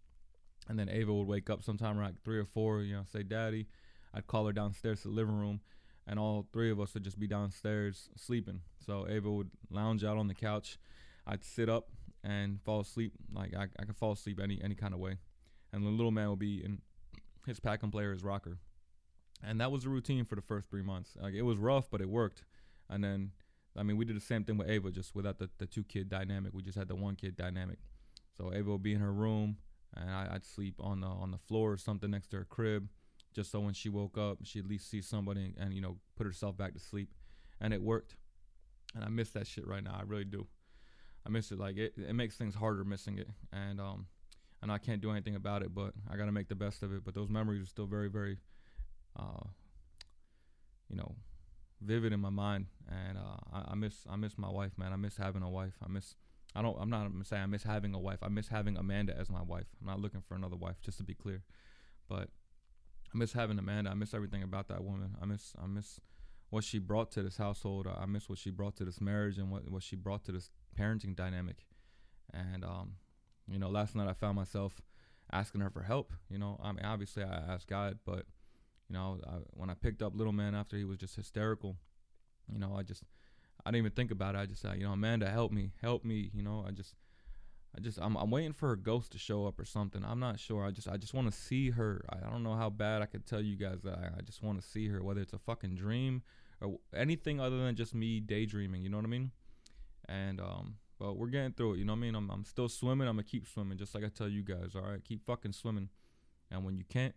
and 0.67 0.79
then 0.79 0.89
Ava 0.89 1.13
would 1.13 1.27
wake 1.27 1.49
up 1.49 1.63
sometime 1.63 1.97
around 1.97 2.17
three 2.23 2.39
or 2.39 2.45
four, 2.45 2.81
you 2.81 2.95
know, 2.95 3.03
say, 3.11 3.23
Daddy. 3.23 3.67
I'd 4.13 4.27
call 4.27 4.45
her 4.47 4.53
downstairs 4.53 5.01
to 5.01 5.07
the 5.07 5.13
living 5.13 5.37
room, 5.37 5.61
and 6.07 6.19
all 6.19 6.47
three 6.51 6.71
of 6.71 6.79
us 6.79 6.93
would 6.93 7.03
just 7.03 7.19
be 7.19 7.27
downstairs 7.27 8.09
sleeping. 8.17 8.61
So 8.85 9.07
Ava 9.07 9.31
would 9.31 9.51
lounge 9.69 10.03
out 10.03 10.17
on 10.17 10.27
the 10.27 10.33
couch. 10.33 10.77
I'd 11.25 11.43
sit 11.43 11.69
up 11.69 11.89
and 12.23 12.61
fall 12.61 12.81
asleep. 12.81 13.13
Like 13.33 13.55
I, 13.55 13.67
I 13.79 13.85
could 13.85 13.95
fall 13.95 14.11
asleep 14.11 14.39
any 14.41 14.59
any 14.63 14.75
kind 14.75 14.93
of 14.93 14.99
way. 14.99 15.17
And 15.71 15.85
the 15.85 15.89
little 15.89 16.11
man 16.11 16.29
would 16.29 16.39
be 16.39 16.63
in 16.63 16.79
his 17.45 17.59
pack 17.59 17.83
and 17.83 17.91
play 17.91 18.03
or 18.03 18.11
his 18.11 18.23
rocker. 18.23 18.57
And 19.43 19.59
that 19.59 19.71
was 19.71 19.83
the 19.83 19.89
routine 19.89 20.25
for 20.25 20.35
the 20.35 20.41
first 20.41 20.69
three 20.69 20.83
months. 20.83 21.11
Like 21.19 21.33
it 21.33 21.41
was 21.41 21.57
rough, 21.57 21.89
but 21.89 22.01
it 22.01 22.09
worked. 22.09 22.43
And 22.89 23.03
then, 23.03 23.31
I 23.75 23.83
mean, 23.83 23.97
we 23.97 24.05
did 24.05 24.15
the 24.15 24.21
same 24.21 24.43
thing 24.43 24.57
with 24.57 24.69
Ava, 24.69 24.91
just 24.91 25.15
without 25.15 25.39
the, 25.39 25.49
the 25.57 25.65
two 25.65 25.83
kid 25.83 26.09
dynamic. 26.09 26.53
We 26.53 26.61
just 26.61 26.77
had 26.77 26.87
the 26.87 26.95
one 26.95 27.15
kid 27.15 27.35
dynamic. 27.35 27.79
So 28.37 28.53
Ava 28.53 28.71
would 28.71 28.83
be 28.83 28.93
in 28.93 29.01
her 29.01 29.13
room 29.13 29.57
and 29.95 30.09
I, 30.09 30.33
would 30.33 30.45
sleep 30.45 30.75
on 30.79 31.01
the 31.01 31.07
on 31.07 31.31
the 31.31 31.37
floor 31.37 31.71
or 31.73 31.77
something 31.77 32.11
next 32.11 32.27
to 32.29 32.37
her 32.37 32.45
crib, 32.45 32.87
just 33.33 33.51
so 33.51 33.59
when 33.59 33.73
she 33.73 33.89
woke 33.89 34.17
up, 34.17 34.39
she 34.43 34.59
at 34.59 34.67
least 34.67 34.89
see 34.89 35.01
somebody 35.01 35.53
and, 35.57 35.73
you 35.73 35.81
know 35.81 35.97
put 36.15 36.25
herself 36.25 36.57
back 36.57 36.73
to 36.73 36.79
sleep, 36.79 37.09
and 37.59 37.73
it 37.73 37.81
worked. 37.81 38.15
And 38.95 39.03
I 39.03 39.09
miss 39.09 39.29
that 39.31 39.47
shit 39.47 39.65
right 39.65 39.83
now. 39.83 39.97
I 39.97 40.03
really 40.03 40.25
do. 40.25 40.47
I 41.25 41.29
miss 41.29 41.51
it. 41.51 41.59
Like 41.59 41.77
it, 41.77 41.93
it 41.97 42.13
makes 42.13 42.35
things 42.35 42.55
harder 42.55 42.83
missing 42.83 43.17
it, 43.17 43.29
and 43.51 43.79
um, 43.79 44.07
and 44.61 44.71
I 44.71 44.77
can't 44.77 45.01
do 45.01 45.11
anything 45.11 45.35
about 45.35 45.61
it. 45.61 45.73
But 45.73 45.93
I 46.09 46.17
gotta 46.17 46.31
make 46.31 46.47
the 46.47 46.55
best 46.55 46.83
of 46.83 46.93
it. 46.93 47.03
But 47.03 47.13
those 47.13 47.29
memories 47.29 47.63
are 47.63 47.67
still 47.67 47.87
very, 47.87 48.09
very, 48.09 48.37
uh, 49.17 49.47
you 50.89 50.95
know, 50.95 51.15
vivid 51.81 52.13
in 52.13 52.19
my 52.19 52.29
mind. 52.29 52.67
And 52.89 53.17
uh, 53.17 53.37
I, 53.53 53.71
I 53.71 53.75
miss 53.75 54.05
I 54.09 54.15
miss 54.15 54.37
my 54.37 54.49
wife, 54.49 54.77
man. 54.77 54.93
I 54.93 54.97
miss 54.97 55.17
having 55.17 55.43
a 55.43 55.49
wife. 55.49 55.73
I 55.83 55.87
miss 55.87 56.15
I 56.55 56.61
don't. 56.61 56.77
I'm 56.79 56.89
not 56.89 57.09
saying 57.23 57.43
I 57.43 57.45
miss 57.45 57.63
having 57.63 57.93
a 57.93 57.99
wife. 57.99 58.19
I 58.21 58.27
miss 58.27 58.49
having 58.49 58.77
Amanda 58.77 59.17
as 59.17 59.29
my 59.29 59.41
wife. 59.41 59.67
I'm 59.79 59.87
not 59.87 59.99
looking 59.99 60.21
for 60.21 60.35
another 60.35 60.57
wife, 60.57 60.81
just 60.81 60.97
to 60.97 61.03
be 61.03 61.13
clear. 61.13 61.43
But 62.09 62.29
I 63.13 63.17
miss 63.17 63.33
having 63.33 63.57
Amanda. 63.57 63.89
I 63.89 63.93
miss 63.93 64.13
everything 64.13 64.43
about 64.43 64.67
that 64.67 64.83
woman. 64.83 65.15
I 65.21 65.25
miss. 65.25 65.53
I 65.61 65.67
miss 65.67 65.99
what 66.49 66.65
she 66.65 66.77
brought 66.79 67.11
to 67.13 67.23
this 67.23 67.37
household. 67.37 67.87
I 67.87 68.05
miss 68.05 68.27
what 68.27 68.37
she 68.37 68.51
brought 68.51 68.75
to 68.77 68.85
this 68.85 68.99
marriage 68.99 69.37
and 69.37 69.49
what 69.49 69.69
what 69.69 69.83
she 69.83 69.95
brought 69.95 70.25
to 70.25 70.33
this 70.33 70.49
parenting 70.77 71.15
dynamic. 71.15 71.65
And 72.33 72.65
um, 72.65 72.95
you 73.49 73.57
know, 73.57 73.69
last 73.69 73.95
night 73.95 74.09
I 74.09 74.13
found 74.13 74.35
myself 74.35 74.81
asking 75.31 75.61
her 75.61 75.69
for 75.69 75.83
help. 75.83 76.11
You 76.29 76.37
know, 76.37 76.59
I 76.61 76.73
mean, 76.73 76.83
obviously 76.83 77.23
I 77.23 77.53
asked 77.53 77.67
God, 77.67 77.99
but 78.05 78.25
you 78.91 78.97
know, 78.97 79.19
I, 79.25 79.35
when 79.51 79.69
I 79.69 79.73
picked 79.73 80.01
up 80.01 80.17
little 80.17 80.33
man 80.33 80.53
after 80.53 80.75
he 80.75 80.83
was 80.83 80.97
just 80.97 81.15
hysterical, 81.15 81.77
you 82.51 82.59
know, 82.59 82.75
I 82.77 82.83
just 82.83 83.03
I 83.65 83.69
didn't 83.69 83.85
even 83.85 83.91
think 83.91 84.11
about 84.11 84.35
it. 84.35 84.39
I 84.39 84.45
just 84.45 84.61
said, 84.61 84.75
you 84.77 84.83
know, 84.83 84.91
Amanda, 84.91 85.29
help 85.29 85.53
me, 85.53 85.71
help 85.81 86.03
me. 86.03 86.29
You 86.33 86.43
know, 86.43 86.65
I 86.67 86.71
just, 86.71 86.95
I 87.77 87.79
just, 87.79 87.99
I'm, 88.01 88.17
I'm 88.17 88.29
waiting 88.31 88.51
for 88.51 88.67
her 88.67 88.75
ghost 88.75 89.13
to 89.13 89.17
show 89.17 89.45
up 89.45 89.59
or 89.59 89.63
something. 89.63 90.03
I'm 90.03 90.19
not 90.19 90.39
sure. 90.41 90.65
I 90.65 90.71
just, 90.71 90.89
I 90.89 90.97
just 90.97 91.13
want 91.13 91.31
to 91.31 91.37
see 91.37 91.69
her. 91.69 92.03
I, 92.09 92.27
I 92.27 92.29
don't 92.29 92.43
know 92.43 92.55
how 92.55 92.69
bad 92.69 93.01
I 93.01 93.05
could 93.05 93.25
tell 93.25 93.39
you 93.39 93.55
guys 93.55 93.81
that. 93.83 93.97
I, 93.97 94.07
I 94.17 94.21
just 94.23 94.43
want 94.43 94.61
to 94.61 94.67
see 94.67 94.89
her, 94.89 95.01
whether 95.01 95.21
it's 95.21 95.33
a 95.33 95.39
fucking 95.39 95.75
dream 95.75 96.21
or 96.59 96.79
anything 96.93 97.39
other 97.39 97.63
than 97.63 97.75
just 97.77 97.95
me 97.95 98.19
daydreaming. 98.19 98.81
You 98.81 98.89
know 98.89 98.97
what 98.97 99.05
I 99.05 99.09
mean? 99.09 99.31
And 100.09 100.41
um, 100.41 100.75
but 100.99 101.15
we're 101.15 101.27
getting 101.27 101.53
through 101.53 101.75
it. 101.75 101.77
You 101.77 101.85
know 101.85 101.93
what 101.93 101.99
I 101.99 102.01
mean? 102.01 102.15
I'm, 102.15 102.29
I'm 102.29 102.43
still 102.43 102.67
swimming. 102.67 103.07
I'm 103.07 103.15
gonna 103.15 103.23
keep 103.23 103.47
swimming, 103.47 103.77
just 103.77 103.95
like 103.95 104.03
I 104.03 104.09
tell 104.09 104.27
you 104.27 104.41
guys. 104.41 104.71
All 104.75 104.81
right, 104.81 105.01
keep 105.01 105.25
fucking 105.25 105.53
swimming. 105.53 105.87
And 106.49 106.65
when 106.65 106.75
you 106.75 106.83
can't, 106.83 107.15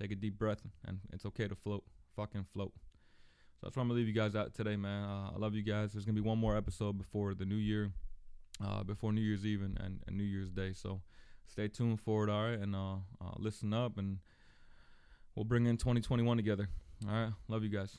take 0.00 0.12
a 0.12 0.14
deep 0.14 0.38
breath, 0.38 0.62
and 0.86 1.00
it's 1.12 1.26
okay 1.26 1.48
to 1.48 1.54
float. 1.54 1.84
Fucking 2.16 2.46
float. 2.52 2.72
So 3.54 3.66
that's 3.66 3.76
why 3.76 3.82
I'm 3.82 3.88
gonna 3.88 3.98
leave 3.98 4.08
you 4.08 4.14
guys 4.14 4.36
out 4.36 4.54
today, 4.54 4.76
man. 4.76 5.04
Uh, 5.04 5.30
I 5.34 5.38
love 5.38 5.54
you 5.54 5.62
guys. 5.62 5.92
There's 5.92 6.04
gonna 6.04 6.14
be 6.14 6.20
one 6.20 6.38
more 6.38 6.56
episode 6.56 6.98
before 6.98 7.34
the 7.34 7.44
new 7.44 7.56
year, 7.56 7.92
uh, 8.64 8.84
before 8.84 9.12
New 9.12 9.20
Year's 9.20 9.44
Eve 9.46 9.62
and, 9.62 9.78
and, 10.06 10.16
New 10.16 10.24
Year's 10.24 10.50
Day. 10.50 10.72
So 10.72 11.00
stay 11.46 11.68
tuned 11.68 12.00
for 12.00 12.24
it, 12.24 12.30
all 12.30 12.42
right? 12.42 12.58
And 12.58 12.74
uh, 12.74 12.94
uh, 13.20 13.34
listen 13.38 13.72
up, 13.72 13.98
and 13.98 14.18
we'll 15.34 15.44
bring 15.44 15.66
in 15.66 15.76
2021 15.76 16.36
together. 16.36 16.68
All 17.08 17.14
right, 17.14 17.32
love 17.48 17.62
you 17.62 17.70
guys. 17.70 17.98